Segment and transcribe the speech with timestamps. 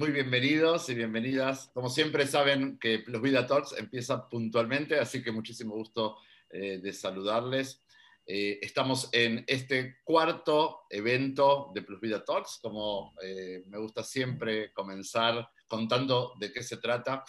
[0.00, 1.70] Muy bienvenidos y bienvenidas.
[1.74, 6.16] Como siempre saben que Plus Vida Talks empieza puntualmente, así que muchísimo gusto
[6.48, 7.82] eh, de saludarles.
[8.24, 14.72] Eh, estamos en este cuarto evento de Plus Vida Talks, como eh, me gusta siempre
[14.72, 17.22] comenzar contando de qué se trata.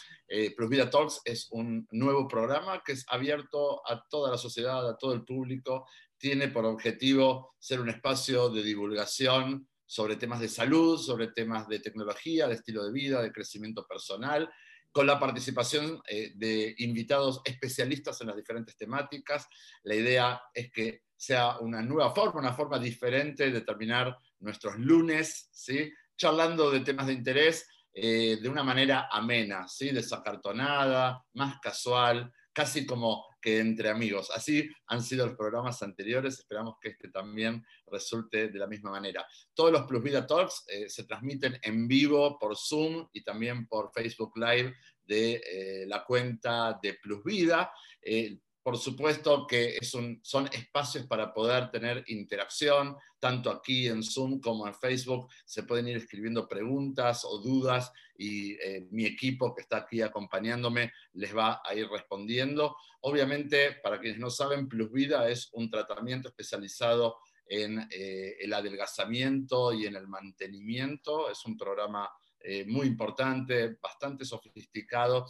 [0.56, 4.98] Plus Vida Talks es un nuevo programa que es abierto a toda la sociedad, a
[4.98, 5.90] todo el público.
[6.18, 11.80] Tiene por objetivo ser un espacio de divulgación sobre temas de salud, sobre temas de
[11.80, 14.50] tecnología, de estilo de vida, de crecimiento personal,
[14.90, 19.46] con la participación eh, de invitados especialistas en las diferentes temáticas.
[19.84, 25.50] La idea es que sea una nueva forma, una forma diferente de terminar nuestros lunes,
[25.52, 25.92] ¿sí?
[26.16, 29.92] charlando de temas de interés eh, de una manera amena, ¿sí?
[29.92, 34.30] desacartonada, más casual, casi como que entre amigos.
[34.34, 39.26] Así han sido los programas anteriores, esperamos que este también resulte de la misma manera.
[39.54, 43.92] Todos los Plus Vida Talks eh, se transmiten en vivo por Zoom y también por
[43.92, 47.72] Facebook Live de eh, la cuenta de Plus Vida.
[48.02, 54.68] Eh, por supuesto que son espacios para poder tener interacción, tanto aquí en Zoom como
[54.68, 55.30] en Facebook.
[55.46, 60.92] Se pueden ir escribiendo preguntas o dudas y eh, mi equipo que está aquí acompañándome
[61.14, 62.76] les va a ir respondiendo.
[63.02, 69.74] Obviamente, para quienes no saben, Plus Vida es un tratamiento especializado en eh, el adelgazamiento
[69.74, 71.32] y en el mantenimiento.
[71.32, 72.10] Es un programa
[72.44, 75.26] eh, muy importante, bastante sofisticado,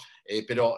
[0.48, 0.78] pero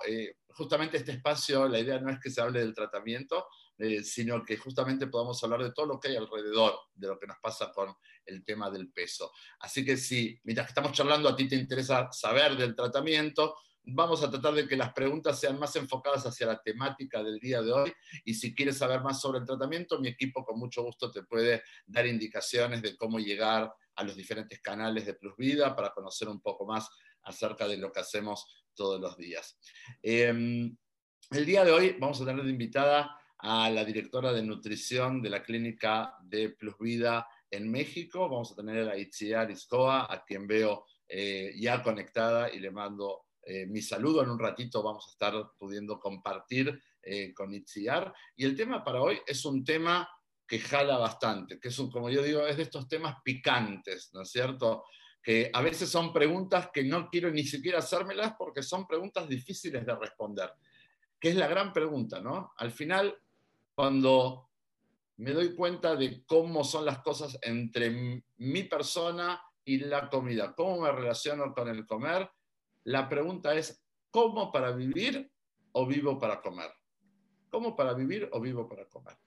[0.54, 4.58] justamente este espacio, la idea no es que se hable del tratamiento, eh, sino que
[4.58, 7.94] justamente podamos hablar de todo lo que hay alrededor de lo que nos pasa con
[8.26, 9.32] el tema del peso.
[9.60, 14.24] Así que si mientras que estamos charlando a ti te interesa saber del tratamiento, vamos
[14.24, 17.72] a tratar de que las preguntas sean más enfocadas hacia la temática del día de
[17.72, 21.24] hoy y si quieres saber más sobre el tratamiento, mi equipo con mucho gusto te
[21.24, 26.28] puede dar indicaciones de cómo llegar a los diferentes canales de Plus Vida para conocer
[26.28, 26.90] un poco más
[27.24, 29.60] acerca de lo que hacemos todos los días.
[30.02, 30.76] Em,
[31.32, 35.30] el día de hoy vamos a tener de invitada a la directora de nutrición de
[35.30, 38.30] la clínica de Plus Vida en México.
[38.30, 43.26] Vamos a tener a Itziar Iscoa, a quien veo eh, ya conectada y le mando
[43.46, 44.24] eh, mi saludo.
[44.24, 48.14] En un ratito vamos a estar pudiendo compartir eh, con Itziar.
[48.36, 50.10] Y el tema para hoy es un tema
[50.54, 54.22] que jala bastante, que es, un, como yo digo, es de estos temas picantes, ¿no
[54.22, 54.84] es cierto?
[55.20, 59.84] que a veces son preguntas que no quiero ni siquiera hacérmelas porque son preguntas difíciles
[59.84, 60.52] de responder,
[61.20, 62.54] que es la gran pregunta, ¿no?
[62.58, 63.18] Al final,
[63.74, 64.52] cuando
[65.18, 70.82] me doy cuenta de cómo son las cosas entre mi persona y la comida, cómo
[70.82, 72.30] me relaciono con el comer,
[72.84, 75.32] la pregunta es, ¿cómo para vivir
[75.72, 76.70] o vivo para comer?
[77.50, 79.18] ¿Cómo para vivir o vivo para comer?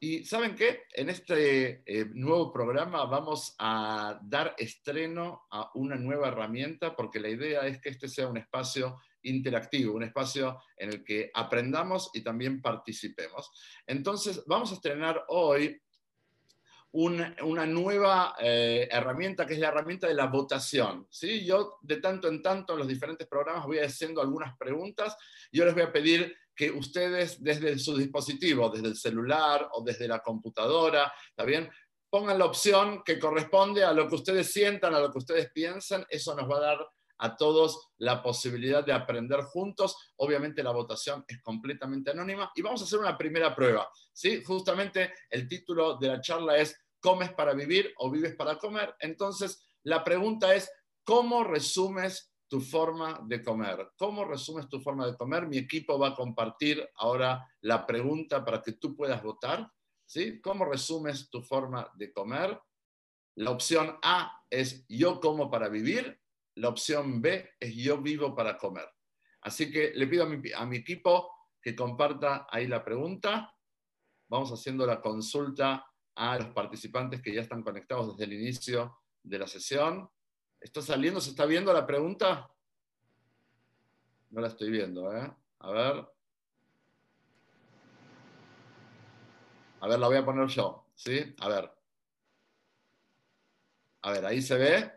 [0.00, 0.84] Y ¿saben qué?
[0.94, 7.28] En este eh, nuevo programa vamos a dar estreno a una nueva herramienta porque la
[7.28, 12.22] idea es que este sea un espacio interactivo, un espacio en el que aprendamos y
[12.22, 13.50] también participemos.
[13.88, 15.82] Entonces, vamos a estrenar hoy
[16.92, 21.06] una, nueva eh, herramienta que es la herramienta de la votación.
[21.10, 21.44] ¿sí?
[21.44, 25.16] Yo de tanto en tanto en los diferentes programas voy haciendo algunas preguntas.
[25.52, 30.08] Yo les voy a pedir que ustedes desde su dispositivo, desde el celular o desde
[30.08, 31.70] la computadora, ¿está?
[32.10, 36.04] Pongan la opción que corresponde a lo que ustedes sientan, a lo que ustedes piensan.
[36.10, 40.12] Eso nos va a dar a todos la posibilidad de aprender juntos.
[40.16, 43.88] Obviamente la votación es completamente anónima y vamos a hacer una primera prueba.
[44.12, 44.42] ¿sí?
[44.42, 48.96] Justamente el título de la charla es ¿Comes para vivir o vives para comer?
[48.98, 50.68] Entonces, la pregunta es,
[51.04, 53.92] ¿cómo resumes tu forma de comer.
[53.96, 55.46] ¿Cómo resumes tu forma de comer?
[55.46, 59.70] Mi equipo va a compartir ahora la pregunta para que tú puedas votar.
[60.06, 60.40] ¿sí?
[60.40, 62.58] ¿Cómo resumes tu forma de comer?
[63.36, 66.20] La opción A es yo como para vivir.
[66.56, 68.88] La opción B es yo vivo para comer.
[69.42, 71.30] Así que le pido a mi, a mi equipo
[71.62, 73.54] que comparta ahí la pregunta.
[74.28, 75.86] Vamos haciendo la consulta
[76.16, 80.10] a los participantes que ya están conectados desde el inicio de la sesión.
[80.60, 81.20] ¿Está saliendo?
[81.20, 82.50] ¿Se está viendo la pregunta?
[84.30, 85.32] No la estoy viendo, ¿eh?
[85.60, 86.08] A ver.
[89.80, 91.34] A ver, la voy a poner yo, ¿sí?
[91.38, 91.72] A ver.
[94.02, 94.92] A ver, ahí se ve.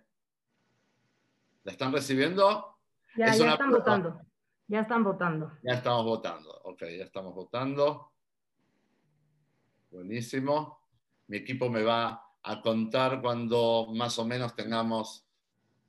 [1.64, 2.78] ¿La están recibiendo?
[3.16, 4.22] Ya, ya están votando.
[4.68, 5.52] Ya están votando.
[5.64, 6.62] Ya estamos votando.
[6.64, 8.12] Ok, ya estamos votando.
[9.92, 10.88] Buenísimo.
[11.28, 15.28] Mi equipo me va a contar cuando más o menos tengamos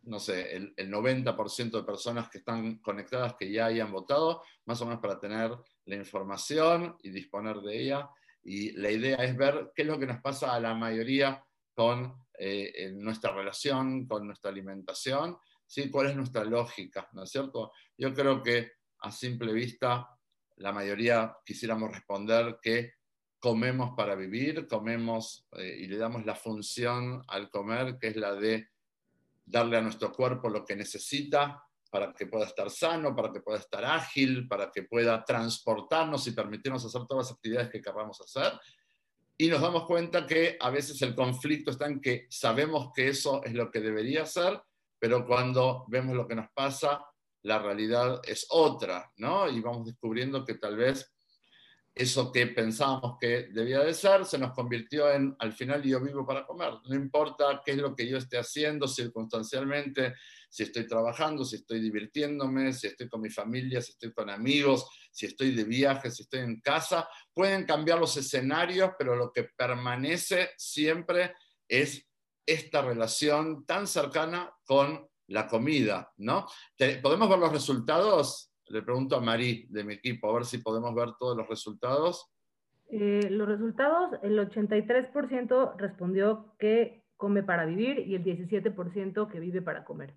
[0.03, 4.87] no sé, el, 90% de personas que están conectadas que ya hayan votado, más o
[4.87, 8.11] menos para tener la información y disponer de ella.
[8.43, 11.45] Y la idea es ver qué es lo que nos pasa a la mayoría
[11.75, 15.39] con eh, nuestra relación, con nuestra alimentación.
[15.67, 15.91] ¿sí?
[15.91, 17.09] ¿Cuál es nuestra lógica?
[17.13, 17.73] ¿No es cierto?
[17.97, 20.09] Yo creo que a simple vista
[20.57, 22.95] la mayoría quisiéramos responder que
[23.39, 28.35] comemos para vivir, comemos eh, y le damos la función al comer, que es la
[28.35, 28.69] de
[29.53, 33.59] darle a nuestro cuerpo lo que necesita para que pueda estar sano, para que pueda
[33.59, 38.59] estar ágil, para que pueda transportarnos y permitirnos hacer todas las actividades que queramos hacer.
[39.37, 43.45] Y nos damos cuenta que a veces el conflicto está en que sabemos que eso
[43.45, 44.59] es lo que debería ser,
[44.99, 47.05] pero cuando vemos lo que nos pasa,
[47.43, 49.49] la realidad es otra, ¿no?
[49.51, 51.13] Y vamos descubriendo que tal vez
[51.95, 56.27] eso que pensábamos que debía de ser se nos convirtió en, al final yo vivo
[56.27, 56.73] para comer.
[56.89, 60.15] No importa qué es lo que yo esté haciendo circunstancialmente,
[60.49, 64.87] si estoy trabajando, si estoy divirtiéndome, si estoy con mi familia, si estoy con amigos,
[65.11, 67.09] si estoy de viaje, si estoy en casa.
[67.33, 71.35] Pueden cambiar los escenarios, pero lo que permanece siempre
[71.69, 72.07] es
[72.45, 76.47] esta relación tan cercana con la comida, ¿no?
[77.03, 78.52] ¿Podemos ver los resultados?
[78.69, 82.31] Le pregunto a Marí de mi equipo, a ver si podemos ver todos los resultados.
[82.91, 89.63] Eh, los resultados, el 83% respondió que come para vivir y el 17% que vive
[89.63, 90.15] para comer.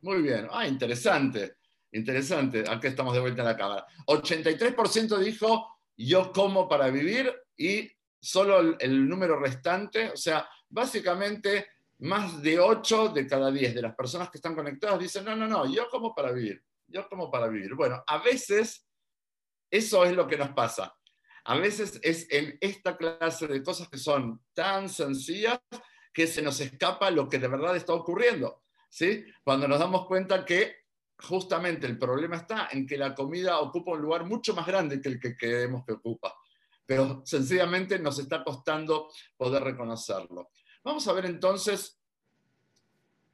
[0.00, 1.56] Muy bien, ah, interesante,
[1.92, 2.64] interesante.
[2.68, 3.86] Aquí estamos de vuelta en la cámara.
[4.06, 7.90] 83% dijo yo como para vivir y
[8.20, 11.66] solo el, el número restante, o sea, básicamente
[12.00, 15.48] más de 8 de cada 10 de las personas que están conectadas dicen, no, no,
[15.48, 17.74] no, yo como para vivir, yo como para vivir.
[17.74, 18.86] Bueno, a veces
[19.70, 20.94] eso es lo que nos pasa.
[21.44, 25.60] A veces es en esta clase de cosas que son tan sencillas
[26.12, 28.62] que se nos escapa lo que de verdad está ocurriendo.
[28.88, 29.24] ¿sí?
[29.44, 30.78] Cuando nos damos cuenta que
[31.18, 35.08] justamente el problema está en que la comida ocupa un lugar mucho más grande que
[35.08, 36.34] el que creemos que ocupa.
[36.86, 40.50] Pero sencillamente nos está costando poder reconocerlo.
[40.82, 42.00] Vamos a ver entonces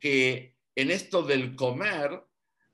[0.00, 2.24] que en esto del comer,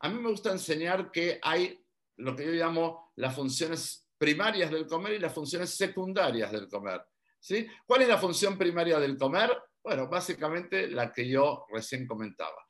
[0.00, 1.78] a mí me gusta enseñar que hay
[2.16, 7.02] lo que yo llamo las funciones primarias del comer y las funciones secundarias del comer.
[7.38, 7.66] ¿sí?
[7.86, 9.50] ¿Cuál es la función primaria del comer?
[9.82, 12.66] Bueno, básicamente la que yo recién comentaba.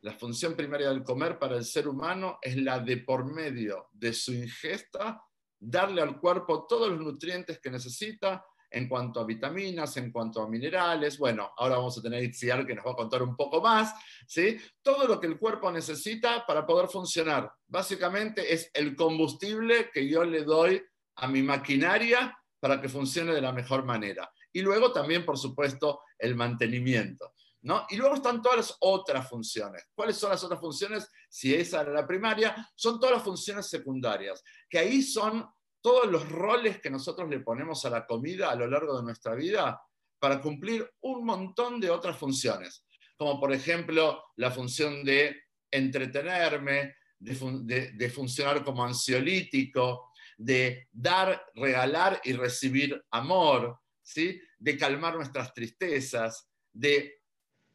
[0.00, 4.12] La función primaria del comer para el ser humano es la de por medio de
[4.12, 5.22] su ingesta
[5.58, 10.48] darle al cuerpo todos los nutrientes que necesita en cuanto a vitaminas, en cuanto a
[10.48, 11.18] minerales.
[11.18, 13.94] Bueno, ahora vamos a tener Itziar que nos va a contar un poco más,
[14.26, 14.58] ¿sí?
[14.80, 17.52] Todo lo que el cuerpo necesita para poder funcionar.
[17.66, 20.82] Básicamente es el combustible que yo le doy
[21.16, 24.30] a mi maquinaria para que funcione de la mejor manera.
[24.52, 27.34] Y luego también, por supuesto, el mantenimiento.
[27.64, 27.86] ¿No?
[27.90, 29.86] Y luego están todas las otras funciones.
[29.94, 31.08] ¿Cuáles son las otras funciones?
[31.28, 35.48] Si esa era la primaria, son todas las funciones secundarias, que ahí son
[35.82, 39.34] todos los roles que nosotros le ponemos a la comida a lo largo de nuestra
[39.34, 39.82] vida
[40.18, 42.86] para cumplir un montón de otras funciones,
[43.16, 45.36] como por ejemplo la función de
[45.70, 54.40] entretenerme, de, funcionar como ansiolítico, de dar, regalar y recibir amor, ¿sí?
[54.58, 57.22] de calmar nuestras tristezas, de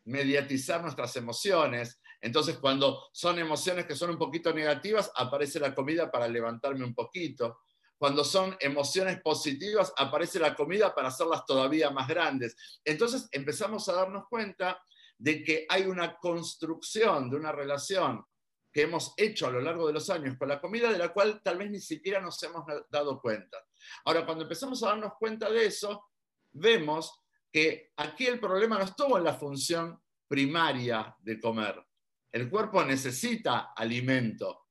[0.05, 1.99] mediatizar nuestras emociones.
[2.21, 6.93] Entonces, cuando son emociones que son un poquito negativas, aparece la comida para levantarme un
[6.93, 7.59] poquito.
[7.97, 12.55] Cuando son emociones positivas, aparece la comida para hacerlas todavía más grandes.
[12.85, 14.79] Entonces empezamos a darnos cuenta
[15.17, 18.23] de que hay una construcción de una relación
[18.71, 21.41] que hemos hecho a lo largo de los años con la comida de la cual
[21.43, 23.57] tal vez ni siquiera nos hemos dado cuenta.
[24.05, 26.09] Ahora, cuando empezamos a darnos cuenta de eso,
[26.51, 31.83] vemos que aquí el problema no estuvo en la función primaria de comer.
[32.31, 34.66] El cuerpo necesita alimento,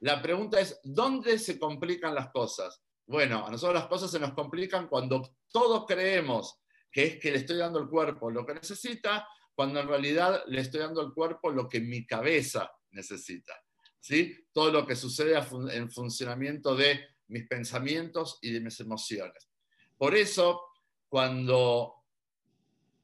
[0.00, 2.82] la pregunta es, ¿dónde se complican las cosas?
[3.06, 7.38] Bueno, a nosotros las cosas se nos complican cuando todos creemos que es que le
[7.38, 11.50] estoy dando al cuerpo lo que necesita, cuando en realidad le estoy dando al cuerpo
[11.50, 13.54] lo que mi cabeza necesita.
[14.00, 14.46] ¿sí?
[14.52, 15.38] Todo lo que sucede
[15.72, 19.48] en funcionamiento de mis pensamientos y de mis emociones.
[19.96, 20.62] Por eso,
[21.08, 21.94] cuando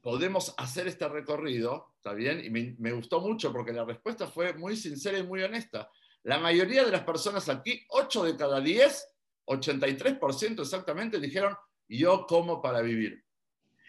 [0.00, 2.44] podemos hacer este recorrido, ¿está bien?
[2.44, 5.90] Y me, me gustó mucho porque la respuesta fue muy sincera y muy honesta.
[6.24, 9.08] La mayoría de las personas aquí, 8 de cada 10,
[9.46, 13.24] 83% exactamente, dijeron, yo como para vivir.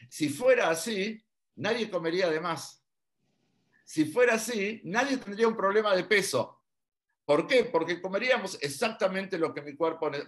[0.09, 1.23] Si fuera así,
[1.55, 2.83] nadie comería de más.
[3.85, 6.61] Si fuera así, nadie tendría un problema de peso.
[7.23, 7.65] ¿Por qué?
[7.65, 9.75] Porque comeríamos exactamente lo que,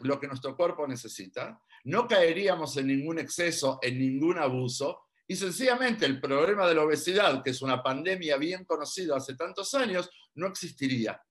[0.02, 6.06] lo que nuestro cuerpo necesita, no caeríamos en ningún exceso, en ningún abuso, y sencillamente
[6.06, 10.48] el problema de la obesidad, que es una pandemia bien conocida hace tantos años, no
[10.48, 11.22] existiría.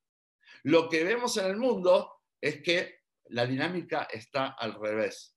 [0.66, 5.36] Lo que vemos en el mundo es que la dinámica está al revés.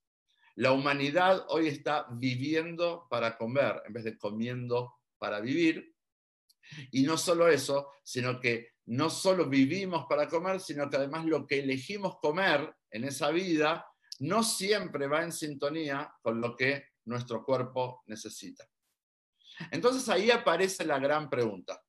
[0.55, 5.93] La humanidad hoy está viviendo para comer en vez de comiendo para vivir.
[6.89, 11.45] Y no solo eso, sino que no solo vivimos para comer, sino que además lo
[11.45, 13.85] que elegimos comer en esa vida
[14.21, 18.67] no siempre va en sintonía con lo que nuestro cuerpo necesita.
[19.69, 21.79] Entonces ahí aparece la gran pregunta.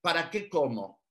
[0.00, 1.05] ¿Para qué como?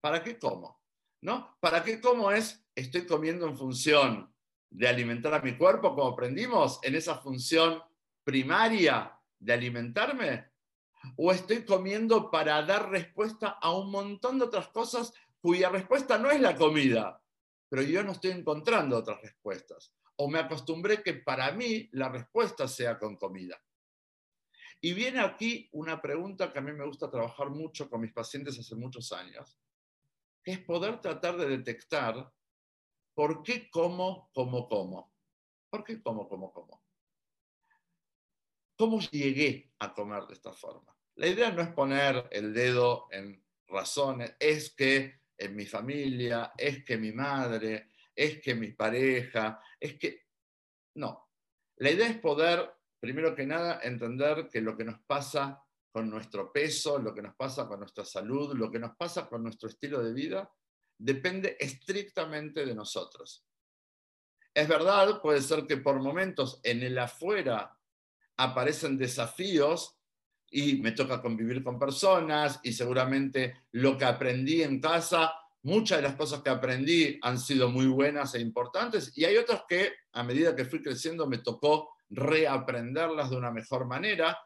[0.00, 0.80] ¿Para qué como?
[1.22, 1.56] ¿No?
[1.60, 4.32] ¿Para qué como es estoy comiendo en función
[4.70, 7.82] de alimentar a mi cuerpo, como aprendimos, en esa función
[8.24, 10.50] primaria de alimentarme?
[11.16, 16.30] ¿O estoy comiendo para dar respuesta a un montón de otras cosas cuya respuesta no
[16.30, 17.22] es la comida?
[17.68, 19.92] Pero yo no estoy encontrando otras respuestas.
[20.16, 23.60] O me acostumbré que para mí la respuesta sea con comida.
[24.80, 28.58] Y viene aquí una pregunta que a mí me gusta trabajar mucho con mis pacientes
[28.58, 29.58] hace muchos años,
[30.46, 32.32] es poder tratar de detectar
[33.14, 35.12] por qué como, como, como.
[35.68, 36.82] ¿Por qué como, como, como?
[38.78, 40.96] ¿Cómo llegué a comer de esta forma?
[41.16, 46.84] La idea no es poner el dedo en razones, es que en mi familia, es
[46.84, 50.26] que mi madre, es que mi pareja, es que...
[50.94, 51.28] No,
[51.76, 55.65] la idea es poder, primero que nada, entender que lo que nos pasa
[55.96, 59.42] con nuestro peso, lo que nos pasa con nuestra salud, lo que nos pasa con
[59.42, 60.52] nuestro estilo de vida,
[60.98, 63.46] depende estrictamente de nosotros.
[64.52, 67.74] Es verdad, puede ser que por momentos en el afuera
[68.36, 69.98] aparecen desafíos
[70.50, 76.08] y me toca convivir con personas y seguramente lo que aprendí en casa, muchas de
[76.08, 80.22] las cosas que aprendí han sido muy buenas e importantes y hay otras que a
[80.22, 84.38] medida que fui creciendo me tocó reaprenderlas de una mejor manera.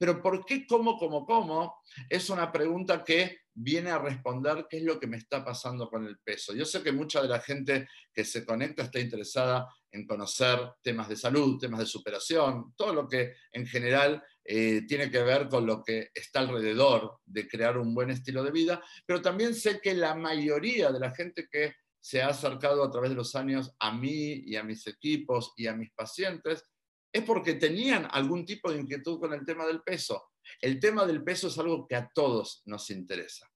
[0.00, 1.82] Pero ¿por qué cómo, cómo, cómo?
[2.08, 6.06] Es una pregunta que viene a responder qué es lo que me está pasando con
[6.06, 6.54] el peso.
[6.54, 11.06] Yo sé que mucha de la gente que se conecta está interesada en conocer temas
[11.06, 15.66] de salud, temas de superación, todo lo que en general eh, tiene que ver con
[15.66, 19.92] lo que está alrededor de crear un buen estilo de vida, pero también sé que
[19.92, 23.92] la mayoría de la gente que se ha acercado a través de los años a
[23.92, 26.64] mí y a mis equipos y a mis pacientes
[27.12, 30.30] es porque tenían algún tipo de inquietud con el tema del peso.
[30.60, 33.50] El tema del peso es algo que a todos nos interesa.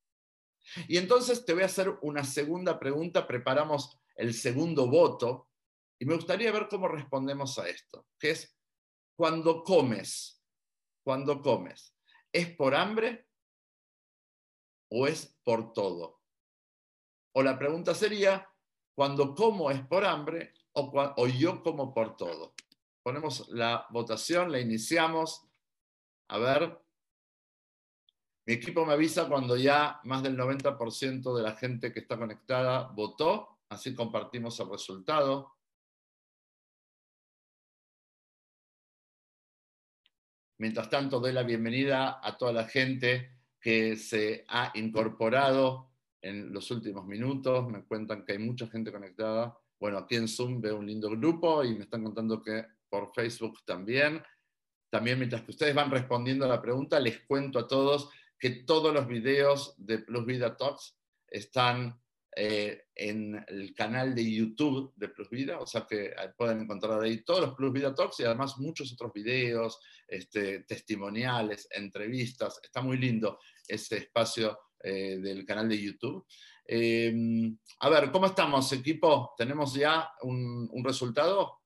[0.89, 5.49] Y entonces te voy a hacer una segunda pregunta, preparamos el segundo voto,
[5.99, 8.57] y me gustaría ver cómo respondemos a esto, que es,
[9.17, 10.43] cuando comes,
[11.05, 11.95] cuando comes,
[12.33, 13.29] ¿es por hambre
[14.91, 16.21] o es por todo?
[17.33, 18.49] O la pregunta sería,
[18.95, 22.55] cuando como es por hambre o, o yo como por todo.
[23.05, 25.47] Ponemos la votación, la iniciamos.
[26.29, 26.81] A ver,
[28.47, 32.89] mi equipo me avisa cuando ya más del 90% de la gente que está conectada
[32.95, 35.55] votó, así compartimos el resultado.
[40.57, 45.91] Mientras tanto, doy la bienvenida a toda la gente que se ha incorporado
[46.23, 47.69] en los últimos minutos.
[47.69, 49.59] Me cuentan que hay mucha gente conectada.
[49.79, 53.59] Bueno, aquí en Zoom veo un lindo grupo y me están contando que por Facebook
[53.65, 54.23] también.
[54.89, 58.09] También mientras que ustedes van respondiendo a la pregunta, les cuento a todos
[58.39, 60.97] que todos los videos de Plus Vida Talks
[61.27, 62.01] están
[62.37, 67.25] eh, en el canal de YouTube de Plus Vida, o sea que pueden encontrar ahí
[67.25, 72.61] todos los Plus Vida Talks y además muchos otros videos, este, testimoniales, entrevistas.
[72.63, 76.25] Está muy lindo ese espacio eh, del canal de YouTube.
[77.81, 79.35] A ver, ¿cómo estamos, equipo?
[79.37, 81.64] ¿Tenemos ya un, resultado?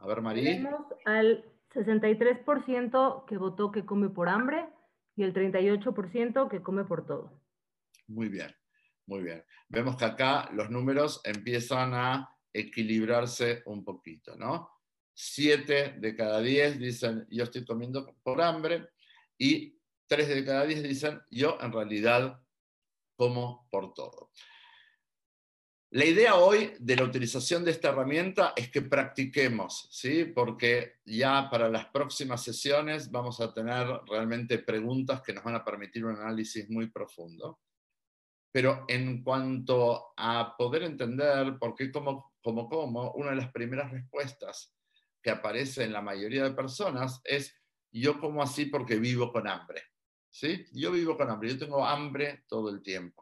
[0.00, 0.52] A ver, María.
[0.52, 4.66] Tenemos al 63% que votó que come por hambre
[5.14, 7.40] y el 38% que come por todo.
[8.08, 8.54] Muy bien,
[9.06, 9.44] muy bien.
[9.68, 14.70] Vemos que acá los números empiezan a equilibrarse un poquito, ¿no?
[15.12, 18.88] Siete de cada diez dicen yo estoy comiendo por hambre
[19.36, 22.40] y tres de cada diez dicen yo en realidad
[23.16, 24.30] como por todo.
[25.92, 30.24] La idea hoy de la utilización de esta herramienta es que practiquemos, ¿sí?
[30.24, 35.64] porque ya para las próximas sesiones vamos a tener realmente preguntas que nos van a
[35.64, 37.58] permitir un análisis muy profundo.
[38.52, 43.90] Pero en cuanto a poder entender por qué como, como, como, una de las primeras
[43.90, 44.72] respuestas
[45.20, 47.52] que aparece en la mayoría de personas es
[47.90, 49.82] yo como así porque vivo con hambre.
[50.32, 50.66] ¿Sí?
[50.70, 53.19] Yo vivo con hambre, yo tengo hambre todo el tiempo.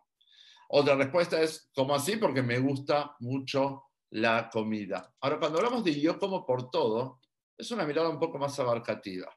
[0.69, 5.15] Otra respuesta es como así porque me gusta mucho la comida.
[5.21, 7.21] Ahora, cuando hablamos de yo como por todo,
[7.57, 9.35] es una mirada un poco más abarcativa.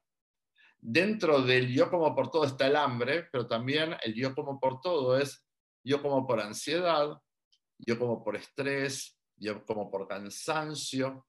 [0.80, 4.82] Dentro del yo como por todo está el hambre, pero también el yo como por
[4.82, 5.46] todo es
[5.84, 7.18] yo como por ansiedad,
[7.78, 11.28] yo como por estrés, yo como por cansancio,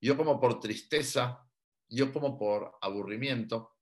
[0.00, 1.46] yo como por tristeza,
[1.88, 3.72] yo como por aburrimiento.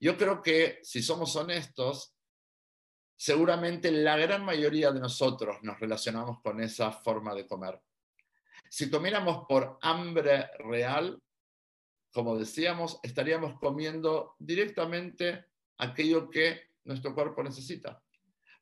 [0.00, 2.14] Yo creo que si somos honestos,
[3.22, 7.80] seguramente la gran mayoría de nosotros nos relacionamos con esa forma de comer.
[8.68, 11.22] Si comiéramos por hambre real,
[12.10, 15.44] como decíamos, estaríamos comiendo directamente
[15.78, 18.02] aquello que nuestro cuerpo necesita.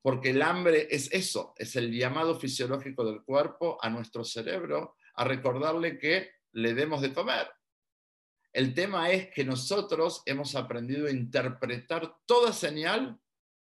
[0.02, 5.24] Porque el hambre es eso, es el llamado fisiológico del cuerpo a nuestro cerebro a
[5.24, 7.50] recordarle que le demos de comer.
[8.52, 13.18] El tema es que nosotros hemos aprendido a interpretar toda señal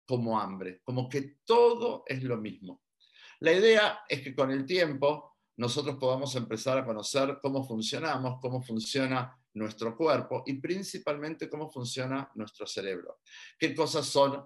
[0.06, 2.82] como hambre, como que todo es lo mismo.
[3.40, 8.62] La idea es que con el tiempo nosotros podamos empezar a conocer cómo funcionamos, cómo
[8.62, 13.20] funciona nuestro cuerpo y principalmente cómo funciona nuestro cerebro.
[13.58, 14.44] ¿Qué cosas son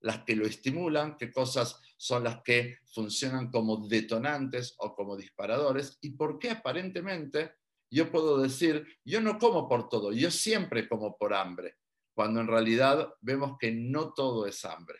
[0.00, 1.16] las que lo estimulan?
[1.16, 5.98] ¿Qué cosas son las que funcionan como detonantes o como disparadores?
[6.00, 7.52] ¿Y por qué aparentemente
[7.90, 11.76] yo puedo decir, yo no como por todo, yo siempre como por hambre?
[12.14, 14.98] Cuando en realidad vemos que no todo es hambre.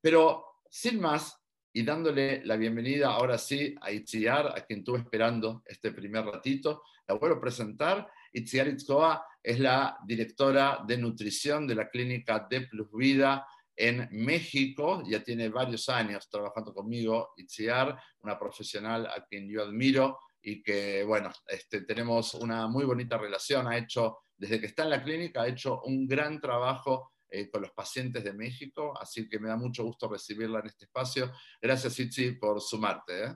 [0.00, 1.40] Pero sin más,
[1.72, 6.82] y dándole la bienvenida ahora sí a Itziar, a quien estuve esperando este primer ratito,
[7.08, 8.08] la vuelvo a presentar.
[8.32, 13.46] Itziar Itzkoa es la directora de nutrición de la clínica de Plus Vida
[13.76, 20.18] en México, ya tiene varios años trabajando conmigo, Itziar, una profesional a quien yo admiro
[20.40, 24.90] y que, bueno, este, tenemos una muy bonita relación, ha hecho desde que está en
[24.90, 29.40] la clínica ha hecho un gran trabajo eh, con los pacientes de México, así que
[29.40, 31.32] me da mucho gusto recibirla en este espacio.
[31.60, 33.24] Gracias, Itzi, por sumarte.
[33.24, 33.34] ¿eh?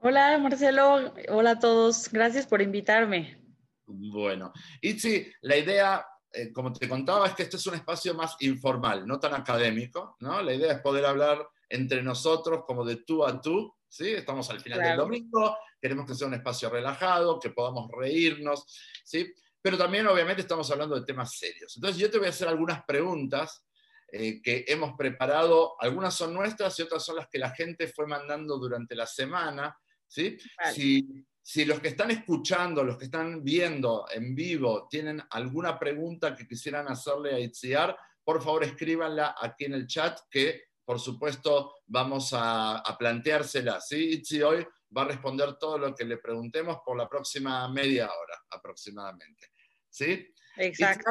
[0.00, 1.12] Hola, Marcelo.
[1.28, 2.10] Hola a todos.
[2.10, 3.40] Gracias por invitarme.
[3.86, 8.36] Bueno, Itzi, la idea, eh, como te contaba, es que este es un espacio más
[8.40, 10.42] informal, no tan académico, ¿no?
[10.42, 14.08] La idea es poder hablar entre nosotros como de tú a tú, ¿sí?
[14.14, 18.64] Estamos al final del domingo, queremos que sea un espacio relajado, que podamos reírnos,
[19.04, 19.32] ¿sí?
[19.60, 21.76] Pero también obviamente estamos hablando de temas serios.
[21.76, 23.64] Entonces yo te voy a hacer algunas preguntas
[24.10, 28.06] eh, que hemos preparado, algunas son nuestras y otras son las que la gente fue
[28.06, 29.76] mandando durante la semana.
[30.06, 30.38] ¿sí?
[30.72, 36.34] Si, si los que están escuchando, los que están viendo en vivo, tienen alguna pregunta
[36.34, 41.74] que quisieran hacerle a Itziar, por favor escríbanla aquí en el chat que por supuesto
[41.86, 43.78] vamos a, a planteársela.
[43.78, 44.12] ¿sí?
[44.12, 48.42] Itzi hoy va a responder todo lo que le preguntemos por la próxima media hora
[48.50, 49.52] aproximadamente.
[49.98, 50.32] ¿Sí?
[50.56, 51.10] Exacto.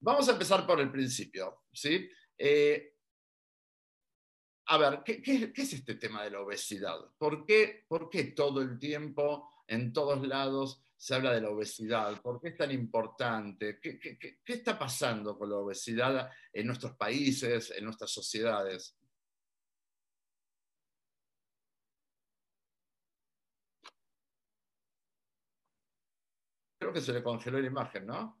[0.00, 1.64] vamos a empezar por el principio.
[1.70, 2.08] ¿sí?
[2.38, 2.94] Eh,
[4.66, 6.98] a ver, ¿qué, es este tema de la obesidad?
[7.18, 12.22] ¿Por qué, ¿Por qué todo el tiempo, en todos lados, se habla de la obesidad?
[12.22, 13.78] ¿Por qué es tan importante?
[13.78, 18.96] ¿Qué, qué, está pasando con la obesidad en nuestros países, en nuestras sociedades?
[26.92, 28.38] Creo que se le congeló la imagen, ¿no?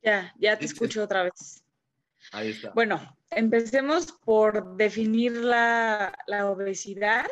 [0.00, 1.62] Ya, ya te escucho otra vez.
[2.32, 2.70] Ahí está.
[2.70, 7.26] Bueno, empecemos por definir la, la obesidad,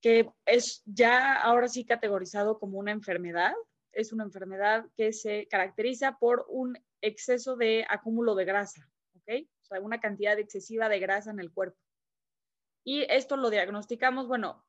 [0.00, 3.52] que es ya ahora sí categorizado como una enfermedad.
[3.92, 9.46] Es una enfermedad que se caracteriza por un exceso de acúmulo de grasa, ¿ok?
[9.60, 11.78] O sea, una cantidad excesiva de grasa en el cuerpo.
[12.84, 14.64] Y esto lo diagnosticamos, bueno,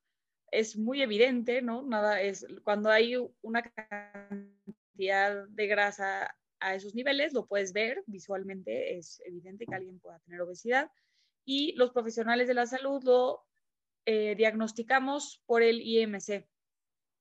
[0.60, 1.84] es muy evidente, ¿no?
[1.84, 8.98] Nada es cuando hay una cantidad de grasa a esos niveles, lo puedes ver visualmente,
[8.98, 10.90] es evidente que alguien pueda tener obesidad
[11.46, 13.46] y los profesionales de la salud lo
[14.06, 16.48] eh, diagnosticamos por el IMC,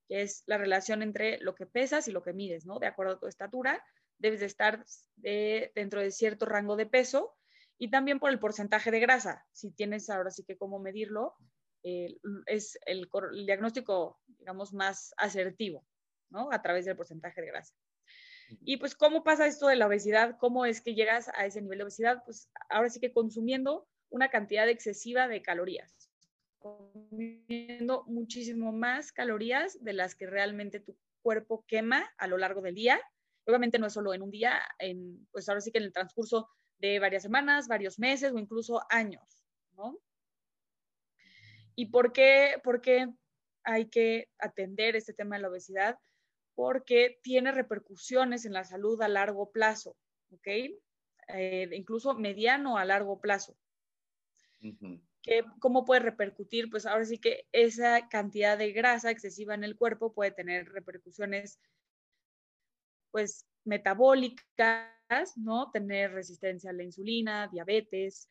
[0.09, 2.79] que es la relación entre lo que pesas y lo que mides, ¿no?
[2.79, 3.83] De acuerdo a tu estatura,
[4.18, 4.85] debes de estar
[5.16, 7.37] dentro de cierto rango de peso
[7.79, 9.44] y también por el porcentaje de grasa.
[9.53, 11.35] Si tienes ahora sí que cómo medirlo,
[12.47, 13.09] es el,
[13.44, 15.87] diagnóstico, digamos, más asertivo,
[16.31, 16.51] ¿no?
[16.51, 17.75] A través del porcentaje de grasa.
[18.62, 20.37] Y pues, ¿cómo pasa esto de la obesidad?
[20.38, 22.23] ¿Cómo es que llegas a ese nivel de obesidad?
[22.25, 26.11] Pues ahora sí que consumiendo una cantidad excesiva de calorías,
[26.59, 32.75] consumiendo muchísimo más calorías de las que realmente tu cuerpo quema a lo largo del
[32.75, 33.01] día.
[33.47, 36.49] Obviamente no es solo en un día, en, pues ahora sí que en el transcurso
[36.79, 39.38] de varias semanas, varios meses o incluso años,
[39.77, 39.99] ¿no?
[41.77, 43.09] ¿Y por qué, por qué
[43.65, 45.99] hay que atender este tema de la obesidad?
[46.55, 49.97] Porque tiene repercusiones en la salud a largo plazo,
[50.31, 50.47] ¿ok?
[51.29, 53.57] Eh, incluso mediano a largo plazo.
[55.59, 56.71] ¿Cómo puede repercutir?
[56.71, 61.59] Pues ahora sí que esa cantidad de grasa excesiva en el cuerpo puede tener repercusiones,
[63.11, 64.93] pues, metabólicas,
[65.37, 65.71] ¿no?
[65.71, 68.29] Tener resistencia a la insulina, diabetes,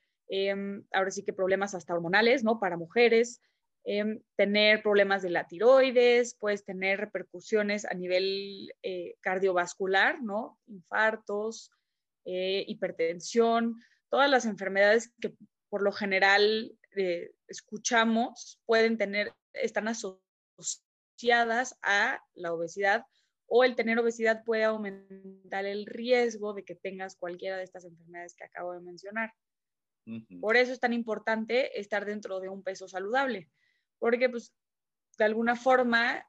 [0.91, 2.59] ahora sí que problemas hasta hormonales, ¿no?
[2.59, 3.41] Para mujeres,
[3.83, 10.57] em, tener problemas de la tiroides, puedes tener repercusiones a nivel eh, cardiovascular, ¿no?
[10.67, 11.71] Infartos,
[12.25, 13.75] eh, hipertensión,
[14.09, 15.35] todas las enfermedades que
[15.69, 23.05] por lo general eh, escuchamos pueden tener, están asociadas a la obesidad
[23.47, 28.35] o el tener obesidad puede aumentar el riesgo de que tengas cualquiera de estas enfermedades
[28.35, 29.33] que acabo de mencionar.
[30.41, 33.49] Por eso es tan importante estar dentro de un peso saludable,
[33.99, 34.53] porque pues
[35.17, 36.25] de alguna forma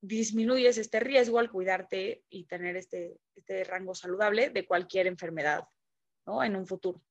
[0.00, 5.64] disminuyes este riesgo al cuidarte y tener este, este rango saludable de cualquier enfermedad
[6.26, 6.44] ¿no?
[6.44, 7.02] en un futuro.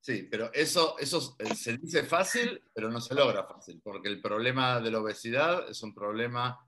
[0.00, 4.20] Sí, pero eso, eso eh, se dice fácil, pero no se logra fácil, porque el
[4.20, 6.64] problema de la obesidad es un problema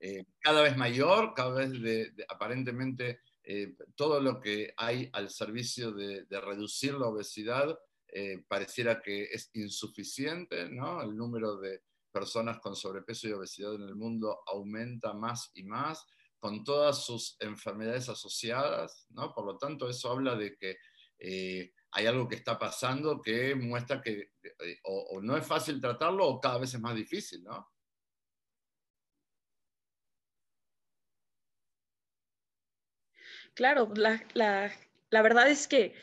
[0.00, 3.20] eh, cada vez mayor, cada vez de, aparentemente
[3.52, 7.78] eh, todo lo que hay al servicio de, reducir la obesidad
[8.46, 11.00] pareciera que es insuficiente, ¿no?
[11.00, 11.80] El número de,
[12.12, 16.06] personas con sobrepeso y obesidad en el mundo aumenta más y más,
[16.38, 19.32] con todas sus enfermedades asociadas, ¿no?
[19.32, 20.76] Por lo tanto, eso habla de que
[21.18, 26.26] eh, hay algo que está pasando que muestra que eh, o, no es fácil tratarlo
[26.26, 27.71] o cada vez es más difícil, ¿no?
[33.54, 34.22] Claro, la,
[35.10, 35.94] la verdad es que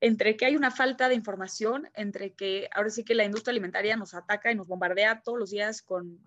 [0.00, 3.96] entre que hay una falta de información, entre que ahora sí que la industria alimentaria
[3.96, 6.18] nos ataca y nos bombardea todos los días con,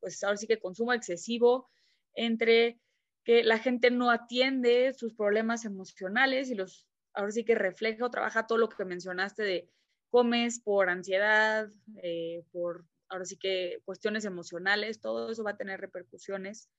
[0.00, 1.68] pues ahora sí que consumo excesivo,
[2.14, 2.80] entre
[3.24, 8.10] que la gente no atiende sus problemas emocionales y los, ahora sí que refleja o
[8.10, 9.70] trabaja todo lo que mencionaste de
[10.08, 11.68] comes por ansiedad,
[12.02, 16.70] eh, por ahora sí que cuestiones emocionales, todo eso va a tener repercusiones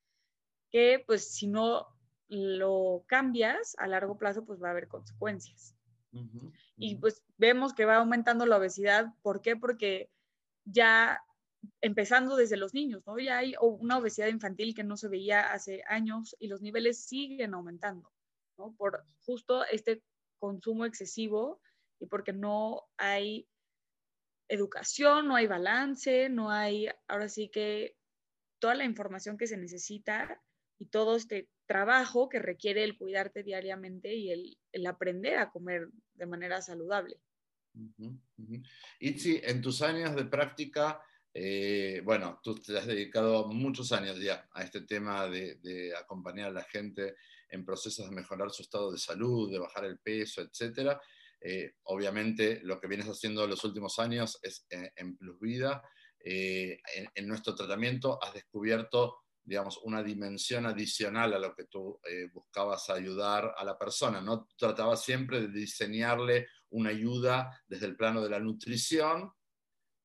[0.72, 1.88] que pues si no
[2.30, 5.76] lo cambias a largo plazo pues va a haber consecuencias.
[6.78, 9.14] Y pues vemos que va aumentando la obesidad.
[9.22, 9.56] ¿Por qué?
[9.56, 10.10] Porque
[10.66, 11.22] ya
[11.82, 13.20] empezando desde los niños, ¿no?
[13.20, 17.54] Ya hay una obesidad infantil que no se veía hace años y los niveles siguen
[17.54, 18.12] aumentando,
[18.58, 18.74] ¿no?
[18.76, 20.02] Por justo este
[20.40, 21.62] consumo excesivo
[22.00, 23.48] y porque no hay
[24.48, 27.96] educación, no hay balance, no hay, ahora sí que
[28.60, 30.42] toda la información que se necesita
[30.80, 36.26] y todo este trabajo que requiere el cuidarte diariamente y el, aprender a comer de
[36.26, 37.22] manera saludable.
[39.00, 41.00] Y si en tus años de práctica,
[41.32, 46.54] eh, bueno, tú te has dedicado muchos años ya a este tema de, acompañar a
[46.54, 47.16] la gente
[47.50, 50.98] en procesos de mejorar su estado de salud, de bajar el peso, etc.
[51.40, 55.84] Eh, obviamente lo que vienes haciendo en los últimos años es eh, en Plus Vida.
[56.20, 62.30] en, en, nuestro tratamiento has descubierto digamos, una dimensión adicional a lo que tú eh,
[62.32, 64.48] buscabas ayudar a la persona, ¿no?
[64.56, 69.34] Tratabas siempre de diseñarle una ayuda desde el plano de la nutrición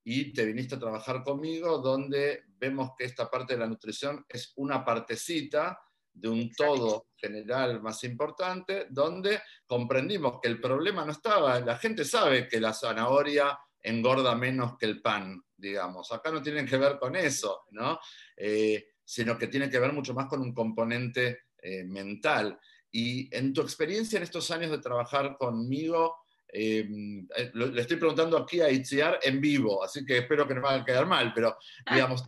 [0.02, 4.54] y te viniste a trabajar conmigo donde vemos que esta parte de la nutrición es
[4.56, 5.78] una partecita
[6.10, 12.06] de un todo general más importante, donde comprendimos que el problema no estaba, la gente
[12.06, 16.98] sabe que la zanahoria engorda menos que el pan, digamos, acá no tienen que ver
[16.98, 17.98] con eso, ¿no?
[18.36, 22.58] Eh, sino que tiene que ver mucho más con un componente eh, mental.
[22.90, 26.16] Y en tu experiencia en estos años de trabajar conmigo,
[26.48, 30.60] em, eh, le estoy preguntando aquí a Itziar en vivo, así que espero que no
[30.60, 31.56] me vaya a quedar mal, pero
[32.14, 32.22] digamos,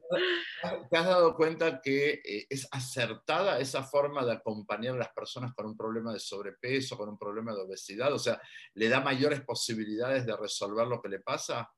[0.90, 5.54] ¿te has dado cuenta que eh, es acertada esa forma de acompañar a las personas
[5.54, 8.12] con un problema de sobrepeso, con un problema de obesidad?
[8.12, 8.40] O sea,
[8.74, 11.70] ¿le da mayores posibilidades de resolver lo que le pasa?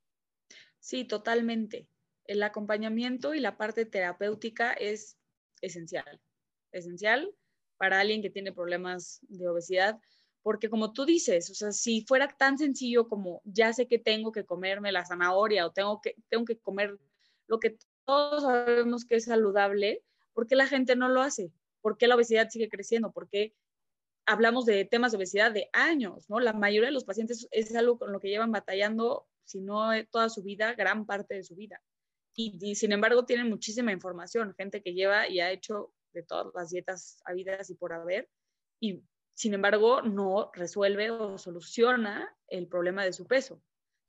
[0.79, 1.89] Sí, totalmente
[2.29, 5.19] el acompañamiento y la parte terapéutica es
[5.63, 6.21] esencial,
[6.71, 7.35] esencial
[7.79, 9.99] para alguien que tiene problemas de obesidad,
[10.43, 14.31] porque como tú dices, o sea, si fuera tan sencillo como ya sé que tengo
[14.31, 16.99] que comerme la zanahoria o tengo que, tengo que comer
[17.47, 21.51] lo que todos sabemos que es saludable, ¿por qué la gente no lo hace?
[21.81, 23.11] ¿Por qué la obesidad sigue creciendo?
[23.11, 23.55] ¿Por qué
[24.27, 26.41] hablamos de temas de obesidad de años, ¿no?
[26.41, 30.29] La mayoría de los pacientes es algo con lo que llevan batallando, si no toda
[30.29, 31.81] su vida, gran parte de su vida
[32.41, 36.71] y, sin embargo tienen muchísima información, gente que lleva y ha hecho de todas las
[36.71, 38.31] dietas habidas y por haber,
[38.81, 39.03] y
[39.35, 43.61] sin embargo no resuelve o soluciona el problema de su peso.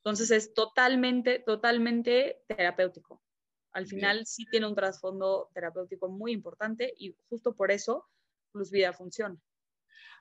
[0.03, 3.21] Entonces es totalmente, totalmente terapéutico.
[3.73, 8.07] Al final sí tiene un trasfondo terapéutico muy importante y justo por eso
[8.51, 9.37] Plus Vida funciona.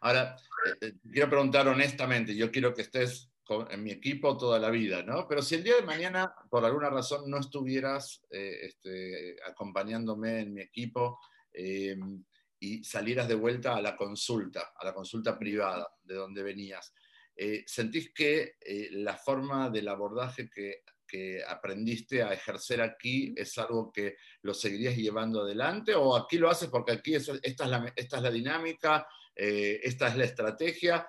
[0.01, 3.31] Ahora, eh, eh, quiero preguntar honestamente, yo quiero que estés
[3.71, 5.27] en mi equipo toda la vida, ¿no?
[5.29, 10.55] Pero si el día de mañana, por alguna razón, no estuvieras eh, este, acompañándome en
[10.55, 11.19] mi equipo
[11.53, 12.25] em,
[12.61, 16.93] y salieras de vuelta a la consulta, a la consulta privada de donde venías,
[17.37, 23.57] eh, ¿sentís que eh, la forma del abordaje que que aprendiste a ejercer aquí es
[23.59, 27.93] algo que lo seguirías llevando adelante o aquí lo haces porque aquí esta, es la,
[27.97, 31.09] esta es la dinámica, eh, esta es la estrategia,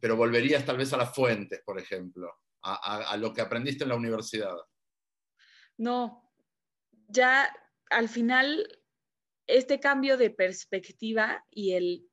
[0.00, 3.96] pero volverías tal vez a las fuentes, por ejemplo, a, lo que aprendiste en la
[3.96, 4.56] universidad?
[5.78, 6.30] No,
[7.08, 7.50] ya
[7.90, 8.80] al final
[9.46, 12.06] este cambio de perspectiva y el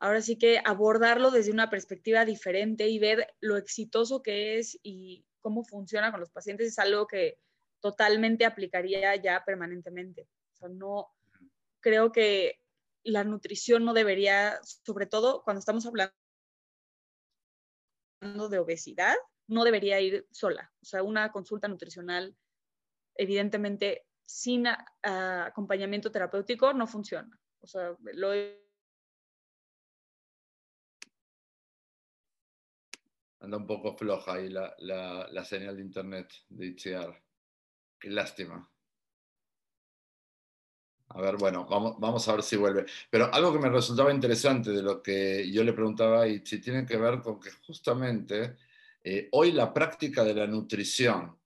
[0.00, 5.24] ahora sí que abordarlo desde una perspectiva diferente y ver lo exitoso que es y
[5.40, 7.38] cómo funciona con los pacientes es algo que
[7.80, 10.28] totalmente aplicaría ya permanentemente.
[10.70, 11.08] No
[11.80, 12.60] creo que
[13.04, 16.14] la nutrición no debería, sobre todo cuando estamos hablando
[18.22, 19.16] de obesidad,
[19.48, 20.72] no debería ir sola.
[20.80, 22.36] O sea, una consulta nutricional,
[23.16, 24.66] evidentemente, sin
[25.02, 27.38] acompañamiento terapéutico no funciona.
[27.60, 28.32] O sea, lo
[33.40, 37.24] Anda un poco floja ahí la, la, señal de internet de Itziar.
[37.98, 38.71] Qué lástima.
[41.14, 42.86] A ver, bueno, vamos, vamos, a ver si vuelve.
[43.10, 46.86] Pero algo que me resultaba interesante de lo que yo le preguntaba a Itzi tiene
[46.86, 48.56] que ver con que justamente
[49.04, 51.38] eh, hoy la práctica de la nutrición,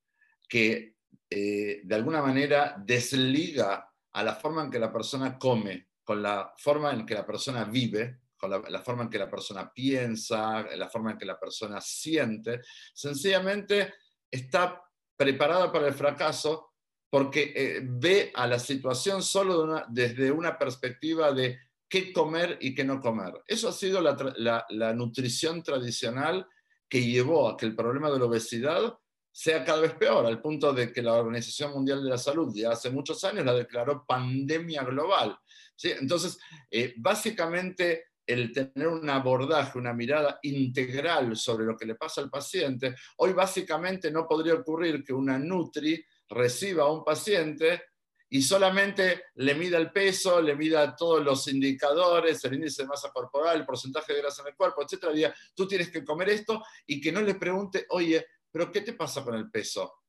[0.48, 0.96] que
[1.28, 6.54] eh, de alguna manera desliga a la forma en que la persona come, con la
[6.56, 10.88] forma en que la persona vive, con la, forma en que la persona piensa, la
[10.88, 12.60] forma en que la persona siente,
[12.94, 13.94] sencillamente
[14.30, 14.82] está
[15.16, 16.65] preparada para el fracaso
[17.10, 22.84] porque eh, ve a la situación solo desde una perspectiva de qué comer y qué
[22.84, 23.32] no comer.
[23.46, 26.46] Eso ha sido la, la, nutrición tradicional
[26.88, 28.98] que llevó a que el problema de la obesidad
[29.30, 32.70] sea cada vez peor, al punto de que la Organización Mundial de la Salud ya
[32.70, 35.38] hace muchos años la declaró pandemia global.
[35.76, 35.92] ¿sí?
[35.92, 36.38] Entonces,
[36.70, 42.30] eh, básicamente el tener un abordaje, una mirada integral sobre lo que le pasa al
[42.30, 47.82] paciente, hoy básicamente no podría ocurrir que una Nutri reciba a un paciente
[48.28, 53.10] y solamente le mida el peso, le mida todos los indicadores, el índice de masa
[53.10, 56.62] corporal, el porcentaje de grasa en el cuerpo, etcétera, diga, tú tienes que comer esto
[56.86, 60.02] y que no le pregunte, oye, pero ¿qué te pasa con el peso?